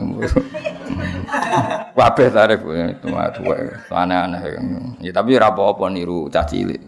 Kabeh 1.96 2.28
tarif 2.32 2.64
itu 2.64 3.06
mah 3.12 3.28
tuwe. 3.36 3.68
Aneh-aneh. 3.92 4.40
Ya 5.04 5.12
tapi 5.12 5.36
ora 5.36 5.52
apa-apa 5.52 5.92
niru 5.92 6.32
cah 6.32 6.48
cilik. 6.48 6.80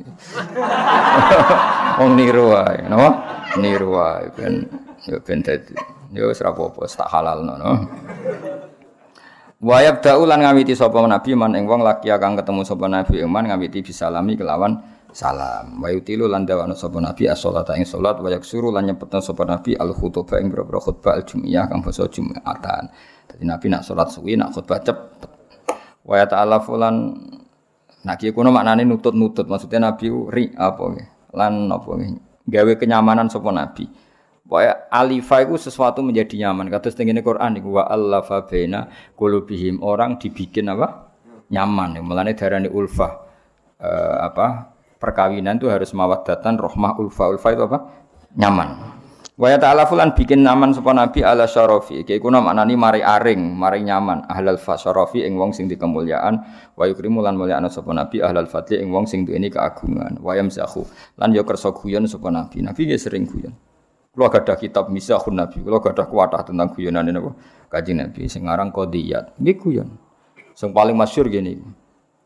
Wong 2.00 2.16
niru 2.16 2.56
wae, 2.56 2.88
no? 2.88 3.04
Niru 3.60 3.98
wae 3.98 4.32
ben 4.32 4.64
yo 5.04 5.20
ben 5.20 5.44
dadi. 5.44 5.76
Yo 6.16 6.32
ora 6.32 6.48
apa-apa, 6.54 6.88
tak 6.88 7.10
halal 7.12 7.44
no. 7.44 7.52
Wayab 9.58 10.06
daulan 10.06 10.46
ngawiti 10.46 10.78
sapa 10.78 11.02
nabi 11.02 11.34
man 11.34 11.50
ing 11.58 11.66
wong 11.66 11.82
laki 11.82 12.14
kang 12.14 12.38
ketemu 12.38 12.62
sapa 12.62 12.86
nabi 12.86 13.18
iman 13.26 13.42
ngawiti 13.42 13.82
bisalami 13.82 14.38
kelawan 14.38 14.78
salam. 15.10 15.82
Wa 15.82 15.90
yutilu 15.90 16.30
lan 16.30 16.46
dawana 16.46 16.78
sapa 16.78 17.02
nabi 17.02 17.26
as-shalata 17.26 17.74
ing 17.74 17.82
salat 17.82 18.22
wa 18.22 18.30
yaksuru 18.30 18.70
lan 18.70 18.86
nyepetna 18.86 19.18
sapa 19.18 19.42
nabi 19.42 19.74
al-khutbah 19.74 20.38
ing 20.38 20.54
boro 20.54 20.78
khutbah 20.78 21.18
al-jum'iyah 21.18 21.66
kang 21.66 21.82
basa 21.82 22.06
Jumatan. 22.06 22.86
Dadi 23.26 23.42
nabi 23.42 23.66
nak 23.66 23.82
salat 23.82 24.14
suwi 24.14 24.38
nak 24.38 24.54
khutbah 24.54 24.78
cepet. 24.78 25.26
Wa 26.06 26.22
ta'ala 26.22 26.62
fulan 26.62 27.18
nak 28.06 28.14
kiye 28.14 28.30
kono 28.30 28.54
maknane 28.54 28.86
nutut-nutut 28.86 29.50
maksudnya 29.50 29.90
nabi 29.90 30.06
ri 30.06 30.54
apa 30.54 30.86
lan 31.34 31.66
apa 31.66 31.98
gawe 32.46 32.72
kenyamanan 32.78 33.26
sapa 33.26 33.50
nabi. 33.50 33.90
Pokoknya 34.48 34.88
alifa 34.88 35.44
itu 35.44 35.60
sesuatu 35.60 36.00
menjadi 36.00 36.48
nyaman. 36.48 36.72
Kata 36.72 36.88
setengah 36.88 37.20
Quran 37.20 37.60
itu 37.60 37.68
wa 37.68 37.84
allafa 37.84 38.48
baina 38.48 38.88
qulubihim 39.12 39.84
orang 39.84 40.16
dibikin 40.16 40.72
apa? 40.72 41.12
nyaman. 41.52 42.00
Mulane 42.00 42.32
darani 42.32 42.72
ulfah 42.72 43.12
uh, 43.80 44.24
apa? 44.24 44.72
perkawinan 44.98 45.60
itu 45.60 45.68
harus 45.68 45.92
mawaddatan 45.92 46.56
rohmah 46.56 46.96
ulfa. 46.96 47.28
Ulfa 47.28 47.48
itu 47.52 47.62
apa? 47.68 47.78
nyaman. 48.40 48.98
Wa 49.38 49.54
ta'ala 49.54 49.86
fulan 49.86 50.18
bikin 50.18 50.42
nyaman 50.42 50.74
sapa 50.74 50.90
nabi 50.90 51.22
ala 51.22 51.46
syarafi. 51.46 52.02
Iki 52.02 52.18
kuna 52.18 52.42
maknani 52.42 52.74
mari 52.74 53.06
aring, 53.06 53.54
mari 53.54 53.86
nyaman. 53.86 54.26
Ahlal 54.26 54.58
fa 54.58 54.74
syarafi 54.74 55.22
ing 55.22 55.38
wong 55.38 55.54
sing 55.54 55.70
dikemuliaan, 55.70 56.42
wa 56.74 56.84
yukrimu 56.90 57.22
lan 57.22 57.38
mulyakna 57.38 57.70
sapa 57.70 57.94
nabi 57.94 58.18
ahlal 58.18 58.50
fadli 58.50 58.82
ing 58.82 58.90
wong 58.90 59.06
sing 59.06 59.22
duweni 59.22 59.46
keagungan. 59.46 60.18
Wa 60.18 60.34
yamsahu 60.34 60.82
lan 61.22 61.30
yo 61.36 61.46
kersa 61.46 61.70
guyon 61.70 62.10
sapa 62.10 62.34
nabi. 62.34 62.66
Nabi 62.66 62.90
sering 62.98 63.30
guyon. 63.30 63.54
Kalau 64.18 64.34
ada 64.34 64.54
kitab 64.58 64.90
Misahun 64.90 65.30
Nabi, 65.30 65.62
kalau 65.62 65.78
ada 65.78 66.02
kuatah 66.10 66.42
tentang 66.42 66.74
guyonan 66.74 67.06
ini 67.06 67.22
apa? 67.22 67.38
Kaji 67.70 67.92
Nabi, 67.94 68.26
sekarang 68.26 68.74
kodiyat, 68.74 69.38
ini 69.38 69.54
guyon. 69.54 69.94
Yang 70.58 70.70
paling 70.74 70.98
masyur 70.98 71.30
gini, 71.30 71.62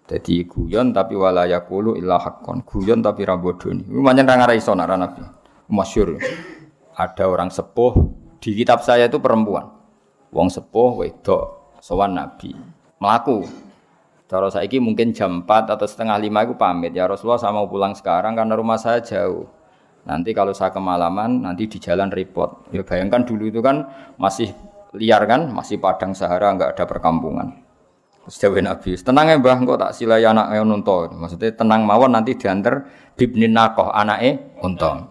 jadi 0.08 0.48
guyon 0.48 0.96
tapi 0.96 1.20
walayakulu 1.20 2.00
illa 2.00 2.16
hakon, 2.16 2.64
guyon 2.64 3.04
tapi 3.04 3.28
rambodoni. 3.28 3.84
Ini 3.84 4.00
banyak 4.00 4.24
orang 4.24 4.38
ngarai 4.40 4.64
sonara 4.64 4.96
Nabi, 4.96 5.20
masyur. 5.68 6.16
Ada 6.96 7.28
orang 7.28 7.52
sepuh 7.52 7.92
di 8.40 8.56
kitab 8.56 8.80
saya 8.80 9.04
itu 9.04 9.20
perempuan, 9.20 9.68
wong 10.32 10.48
sepuh 10.48 10.96
wedok, 10.96 11.76
sowan 11.84 12.16
Nabi, 12.16 12.56
melaku. 12.96 13.44
Cara 14.32 14.48
saiki 14.48 14.80
mungkin 14.80 15.12
jam 15.12 15.44
4 15.44 15.76
atau 15.76 15.84
setengah 15.84 16.16
lima 16.16 16.40
itu 16.40 16.56
pamit 16.56 16.96
ya 16.96 17.04
Rasulullah 17.04 17.36
saya 17.36 17.52
mau 17.52 17.68
pulang 17.68 17.92
sekarang 17.92 18.32
karena 18.32 18.56
rumah 18.56 18.80
saya 18.80 19.04
jauh. 19.04 19.44
Nanti 20.02 20.34
kalau 20.34 20.50
saya 20.50 20.74
kemalaman, 20.74 21.46
nanti 21.46 21.70
di 21.70 21.78
jalan 21.78 22.10
repot. 22.10 22.66
Ya 22.74 22.82
bayangkan 22.82 23.22
dulu 23.22 23.46
itu 23.46 23.62
kan 23.62 23.86
masih 24.18 24.50
liar 24.98 25.22
kan, 25.30 25.46
masih 25.54 25.78
padang 25.78 26.10
sahara, 26.12 26.50
nggak 26.58 26.74
ada 26.74 26.84
perkampungan. 26.90 27.62
Sejauh 28.26 28.54
Nabi, 28.62 28.94
tenang 28.98 29.34
ya 29.34 29.36
mbah, 29.38 29.58
kok 29.66 29.78
tak 29.82 29.92
silai 29.98 30.22
anak 30.22 30.54
unta. 30.62 31.10
Maksudnya 31.10 31.54
tenang 31.58 31.82
mawon 31.82 32.14
nanti 32.14 32.38
diantar 32.38 32.86
bibni 33.18 33.50
nakoh 33.50 33.90
anaknya 33.90 34.38
unta. 34.62 35.10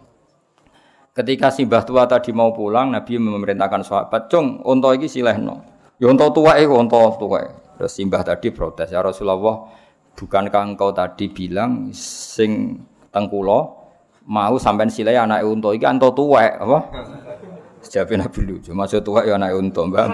Ketika 1.11 1.51
si 1.51 1.67
mbah 1.67 1.83
tua 1.83 2.07
tadi 2.07 2.31
mau 2.31 2.55
pulang, 2.55 2.95
Nabi 2.95 3.19
memerintahkan 3.19 3.83
sahabat, 3.83 4.31
cung 4.31 4.63
unta 4.63 4.95
ini 4.95 5.11
silehno. 5.11 5.59
Ya 5.99 6.07
unta 6.07 6.31
tua 6.31 6.55
iku 6.55 6.79
unta 6.79 6.99
tua. 7.19 7.43
Terus 7.75 7.97
simbah 7.97 8.21
tadi 8.21 8.53
protes, 8.53 8.93
ya 8.93 9.01
Rasulullah, 9.01 9.65
bukankah 10.13 10.63
engkau 10.71 10.93
tadi 10.93 11.33
bilang 11.33 11.89
sing 11.97 12.77
tengkulo 13.09 13.80
mau 14.25 14.57
sampean 14.57 14.89
silai 14.89 15.17
anak 15.17 15.41
unta 15.45 15.73
iki 15.73 15.85
unta 15.85 16.07
tua 16.13 16.45
apa? 16.59 16.77
Sejak 17.81 18.13
Nabi 18.13 18.45
lucu, 18.45 18.69
maksud 18.77 19.01
tua 19.01 19.25
ya 19.25 19.41
anak 19.41 19.57
unta, 19.57 19.81
Mbak. 19.81 20.05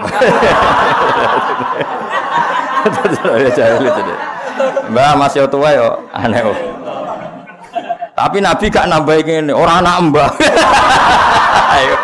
Mbak 4.88 5.12
masih 5.20 5.44
tua 5.52 5.68
ya 5.76 5.92
aneh. 6.16 6.40
Tapi 8.16 8.40
Nabi 8.40 8.66
gak 8.72 8.88
nambahin 8.88 9.46
ini, 9.46 9.52
orang 9.52 9.84
anak. 9.84 10.00
Ayo. 11.76 11.94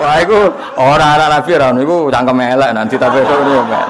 Wah, 0.00 0.16
itu 0.16 0.38
orang 0.80 1.20
anak 1.20 1.28
Nabi 1.28 1.50
orang 1.60 1.76
itu 1.84 1.96
cangkem 2.08 2.40
elek 2.40 2.70
nanti 2.72 2.96
tapi 2.96 3.20
itu 3.20 3.36
elek. 3.36 3.84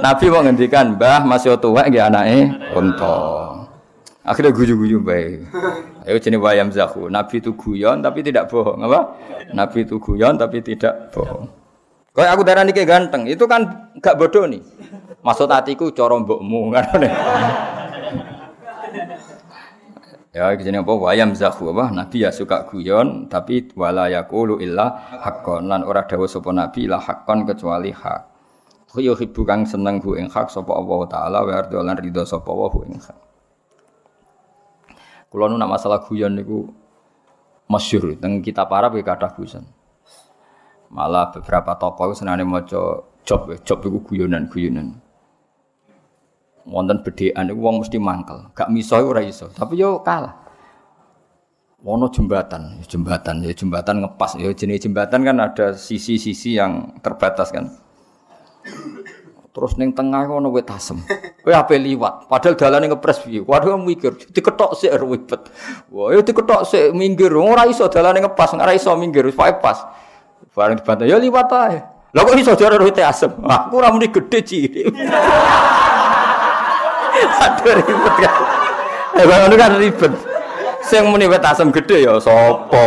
Nabi 0.00 0.24
mau 0.32 0.40
ngendikan, 0.40 0.96
"Mbah 0.96 1.28
masih 1.28 1.60
tua 1.60 1.84
nggih 1.84 2.08
anake 2.08 2.48
unta." 2.72 3.16
Akhirnya 4.24 4.56
guyu-guyu 4.56 5.04
baik. 5.04 5.52
Ayo 6.08 6.16
jenis 6.16 6.40
wayam 6.40 6.72
zahu. 6.72 7.12
Nabi 7.12 7.44
itu 7.44 7.52
guyon 7.52 8.00
tapi 8.00 8.24
tidak 8.24 8.48
bohong, 8.48 8.80
apa? 8.80 9.20
Nabi 9.52 9.84
itu 9.84 10.00
guyon 10.00 10.40
tapi 10.40 10.64
tidak 10.64 11.12
bohong. 11.12 11.44
Kalau 12.14 12.30
aku 12.30 12.42
darah 12.46 12.64
kayak 12.64 12.88
ganteng, 12.88 13.26
itu 13.26 13.44
kan 13.44 13.90
gak 14.00 14.16
bodoh 14.16 14.46
nih. 14.48 14.62
Maksud 15.20 15.50
hatiku 15.50 15.92
corong 15.92 16.24
mbokmu 16.24 16.60
kan. 16.74 17.04
Ya 20.34 20.50
jenenge 20.58 20.82
apa 20.82 20.92
wayam 20.98 21.30
zahu 21.30 21.70
apa 21.70 21.94
nabi 21.94 22.26
ya 22.26 22.34
suka 22.34 22.66
guyon 22.66 23.30
tapi 23.30 23.70
wala 23.78 24.10
yaqulu 24.10 24.58
illa 24.58 24.90
haqqan 25.22 25.70
lan 25.70 25.86
ora 25.86 26.02
dawuh 26.10 26.26
sapa 26.26 26.50
nabi 26.50 26.90
la 26.90 26.98
haqqan 26.98 27.46
kecuali 27.46 27.94
hak. 27.94 28.22
Kuyo 28.90 29.14
hibu 29.14 29.42
kang 29.46 29.62
seneng 29.62 30.02
hu 30.02 30.18
ing 30.18 30.26
hak 30.30 30.50
sapa 30.50 30.70
Allah 30.74 31.00
taala 31.06 31.38
wa 31.42 31.52
ardo 31.54 31.78
lan 31.82 31.98
ridho 31.98 32.26
sapa 32.26 32.50
wa 32.50 32.66
hu 32.66 32.82
ing 32.86 32.98
hak. 32.98 33.33
Kula 35.34 35.50
nu 35.50 35.58
nak 35.58 35.66
masalah 35.66 36.06
guyon 36.06 36.38
niku 36.38 36.70
masyhur 37.66 38.14
teng 38.22 38.38
kitab 38.38 38.70
Arab 38.70 38.94
ya 38.94 39.02
kathah 39.02 39.34
guyon. 39.34 39.66
Malah 40.94 41.34
beberapa 41.34 41.74
tokoh 41.74 42.14
senane 42.14 42.46
maca 42.46 43.02
job 43.26 43.50
job 43.66 43.78
iku 43.82 43.98
guyonan-guyonan 44.14 45.02
wonten 46.68 47.04
bedekan 47.04 47.48
iku 47.48 47.60
wong 47.60 47.84
mesti 47.84 47.98
mangkel. 48.00 48.50
Gak 48.56 48.72
miso 48.72 48.96
ora 48.96 49.20
iso, 49.20 49.52
tapi 49.52 49.80
yo 49.80 50.00
kalah. 50.00 50.46
Wono 51.84 52.08
jembatan, 52.08 52.80
jembatan 52.88 53.44
ya 53.44 53.52
jembatan 53.52 54.00
ngepas 54.00 54.40
ya 54.40 54.48
jenis 54.56 54.88
jembatan 54.88 55.20
kan 55.20 55.36
ada 55.36 55.76
sisi-sisi 55.76 56.56
yang 56.56 56.96
terbatas 57.04 57.52
kan. 57.52 57.68
Terus 59.54 59.78
neng 59.78 59.94
tengah 59.94 60.26
ono 60.26 60.50
wit 60.50 60.66
asem. 60.66 60.98
Kowe 61.46 61.54
ape 61.54 61.78
liwat, 61.78 62.26
padahal 62.26 62.58
dalane 62.58 62.90
ngepres 62.90 63.22
piye. 63.22 63.38
Waduh 63.38 63.78
mikir, 63.78 64.18
diketok 64.34 64.74
sik 64.74 64.90
ribet. 64.98 65.46
Wah, 65.94 66.10
yo 66.10 66.26
diketok 66.26 66.66
sik 66.66 66.90
minggir. 66.90 67.30
Ora 67.30 67.62
iso 67.70 67.86
dalane 67.86 68.18
ngepas, 68.18 68.58
ora 68.58 68.74
iso 68.74 68.90
minggir, 68.98 69.22
wis 69.22 69.38
pas. 69.38 69.78
Bareng 70.50 70.82
dibantah, 70.82 71.06
ya 71.06 71.22
liwat 71.22 71.50
ae. 71.54 71.78
Lah 72.14 72.22
kok 72.26 72.34
iso 72.34 72.58
jare 72.58 72.82
wit 72.82 72.98
asem? 72.98 73.30
Aku 73.46 73.78
ora 73.78 73.94
muni 73.94 74.10
gedhe 74.10 74.42
cilik. 74.42 74.90
Aduh 77.46 77.74
ribet 77.78 78.14
kan. 78.18 78.34
Ya 79.14 79.22
ngono 79.22 79.54
kan 79.54 79.78
ribet. 79.78 80.12
Sing 80.82 81.06
muni 81.06 81.30
wit 81.30 81.46
asem 81.46 81.70
gedhe 81.70 82.02
ya 82.02 82.18
sapa? 82.18 82.82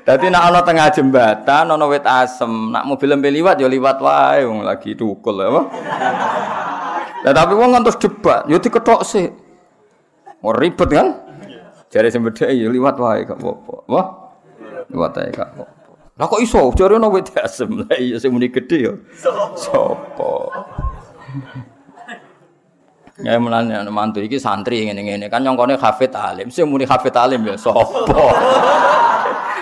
Dadi 0.00 0.26
nek 0.32 0.42
ana 0.48 0.60
tengah 0.64 0.88
jembatan 0.88 1.70
ana 1.70 1.84
wit 1.84 2.08
asem, 2.08 2.72
nak 2.72 2.88
mobil 2.88 3.12
lempe 3.12 3.28
liwat 3.28 3.60
ya 3.60 3.68
liwat 3.68 4.00
wae 4.00 4.48
wong 4.48 4.64
lagi 4.64 4.96
tukul 4.96 5.36
ya 5.38 5.52
apa. 5.52 5.62
Lah 7.20 7.32
tapi 7.36 7.52
wong 7.52 7.76
ngantos 7.76 8.00
debat, 8.00 8.48
ya 8.48 8.56
diketok 8.56 9.04
sih. 9.04 9.28
Ora 10.40 10.56
ribet 10.56 10.88
kan? 10.88 11.08
Jare 11.92 12.08
sing 12.08 12.24
bedhe 12.24 12.48
ya 12.48 12.72
liwat 12.72 12.96
wae 12.96 13.28
gak 13.28 13.36
apa-apa. 13.36 14.00
Liwat 14.88 15.12
ae 15.20 15.28
gak. 15.28 15.48
Lah 16.16 16.24
kok 16.28 16.40
iso 16.40 16.72
jare 16.72 16.96
ana 16.96 17.12
wit 17.12 17.28
asem. 17.36 17.84
Lah 17.84 17.96
iya 18.00 18.16
sing 18.16 18.32
muni 18.32 18.48
gedhe 18.48 18.78
ya. 18.88 18.92
Sapa? 19.52 20.32
Ya 23.20 23.36
mulane 23.36 23.76
ana 23.76 23.92
mantu 23.92 24.24
iki 24.24 24.40
santri 24.40 24.88
ngene-ngene 24.88 25.28
kan 25.28 25.44
nyongkone 25.44 25.76
hafid 25.76 26.16
alim. 26.16 26.48
Sing 26.48 26.64
muni 26.72 26.88
hafid 26.88 27.12
alim 27.20 27.44
ya 27.44 27.60
sapa? 27.60 27.84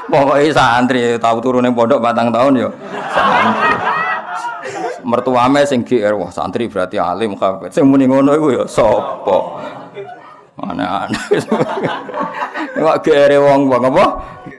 Pokoke 0.08 0.48
santri 0.56 1.20
tau 1.20 1.36
turu 1.38 1.60
ning 1.60 1.76
pondok 1.76 2.00
batang 2.00 2.32
tahun 2.32 2.64
ya. 2.64 2.68
Santri. 3.12 3.74
Mertuame 5.04 5.64
sing 5.68 5.84
GR 5.84 6.16
wah 6.16 6.32
santri 6.32 6.68
berarti 6.68 6.96
alim 6.96 7.36
hafid. 7.36 7.72
Sing 7.76 7.84
muni 7.88 8.08
ngono 8.08 8.32
iku 8.32 8.48
ya 8.52 8.64
sapa? 8.64 9.38
Aneh-aneh. 10.58 11.24
Kok 12.76 12.98
GR 13.04 13.32
wong 13.38 13.60
wong 13.68 13.82
apa? 13.94 14.04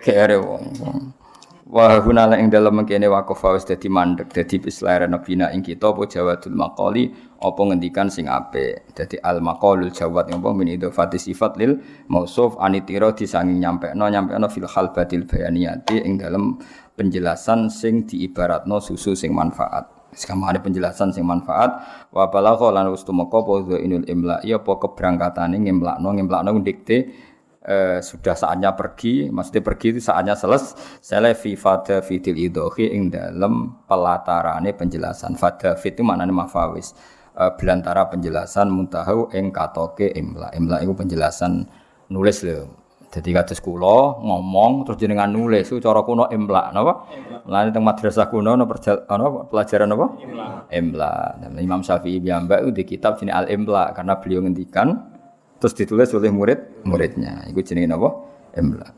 GR 0.06 0.32
wong. 0.38 0.64
Wa 1.70 2.02
hunala 2.02 2.34
ing 2.42 2.50
dalem 2.50 2.82
mengkene 2.82 3.06
waqaf 3.06 3.46
wis 3.54 3.62
dadi 3.62 3.94
mandek 3.94 4.34
dadi 4.34 4.58
bislarana 4.58 5.22
bina 5.22 5.54
ing 5.54 5.62
kita 5.62 5.94
apa 5.94 6.02
jawadul 6.10 6.58
maqali 6.58 7.14
apa 7.40 7.62
ngendikan 7.72 8.12
sing 8.12 8.28
apik. 8.28 8.92
Dadi 8.92 9.16
al 9.24 9.40
maqalul 9.40 9.96
jawad 9.96 10.28
apa 10.28 10.50
min 10.52 10.76
idhofati 10.76 11.16
sifat 11.16 11.56
lil 11.56 11.80
mausuf 12.12 12.60
anitira 12.60 13.16
disanging 13.16 13.64
nyampekno 13.64 14.12
nyampekno 14.12 14.52
fil 14.52 14.68
batil 14.68 15.24
bayaniyati 15.24 16.04
ing 16.04 16.20
dalem 16.20 16.60
penjelasan 17.00 17.72
sing 17.72 18.04
diibaratno 18.04 18.84
susu 18.84 19.16
sing 19.16 19.32
manfaat. 19.32 19.88
Sekarang 20.12 20.52
ada 20.52 20.60
penjelasan 20.60 21.16
sing 21.16 21.24
manfaat 21.24 21.80
wa 22.12 22.28
balagha 22.28 22.76
lan 22.76 22.92
wis 22.92 23.08
tumeka 23.08 23.40
apa 23.40 23.78
inul 23.80 24.04
imla 24.10 24.44
ya 24.44 24.60
apa 24.60 24.76
keberangkatane 24.82 25.56
ngemlakno 25.64 26.10
ngemlakno 26.18 26.60
dikte 26.66 26.98
eh, 27.70 28.00
sudah 28.02 28.34
saatnya 28.34 28.74
pergi, 28.74 29.30
maksudnya 29.30 29.62
pergi 29.62 29.88
itu 29.96 30.00
saatnya 30.02 30.34
selesai. 30.34 31.38
fi 31.38 31.52
fada 31.54 32.02
fitil 32.02 32.36
idohi 32.36 32.90
ing 32.90 33.14
dalam 33.14 33.86
pelatarane 33.86 34.74
penjelasan. 34.74 35.38
Fada 35.38 35.78
fit 35.78 35.94
itu 35.94 36.02
maknanya 36.02 36.34
mafawis. 36.34 36.98
Eh, 37.40 37.52
belantara 37.56 38.12
penjelasan 38.12 38.68
muntahu 38.68 39.32
ing 39.32 39.56
katoke 39.56 40.12
imla. 40.12 40.52
Imla 40.60 40.84
itu 40.84 40.92
penjelasan 40.92 41.64
nulis 42.12 42.44
lho. 42.44 42.68
Jadi 43.16 43.32
kata 43.32 43.56
sekolah 43.56 44.20
ngomong 44.20 44.84
terus 44.84 45.00
jenengan 45.00 45.32
nulis 45.32 45.72
itu 45.72 45.80
cara 45.80 46.04
kuno 46.04 46.28
imla, 46.28 46.76
napa? 46.76 47.08
Lan 47.48 47.72
teng 47.72 47.88
madrasah 47.88 48.28
kuno 48.28 48.60
no 48.60 48.68
ano 48.68 49.26
pelajaran 49.48 49.88
apa? 49.96 50.08
Imla. 50.20 50.48
Imla. 50.68 51.14
Imam 51.64 51.80
Syafi'i 51.80 52.20
piyambak 52.20 52.60
di 52.76 52.84
kitab 52.84 53.16
jenis 53.16 53.32
Al 53.32 53.48
Imla 53.48 53.96
karena 53.96 54.20
beliau 54.20 54.44
ngendikan 54.44 55.00
terus 55.64 55.72
ditulis 55.80 56.12
oleh 56.12 56.36
murid 56.36 56.84
muridnya. 56.84 57.48
Iku 57.48 57.64
jenenge 57.64 57.96
napa? 57.96 58.20
Imla. 58.60 58.92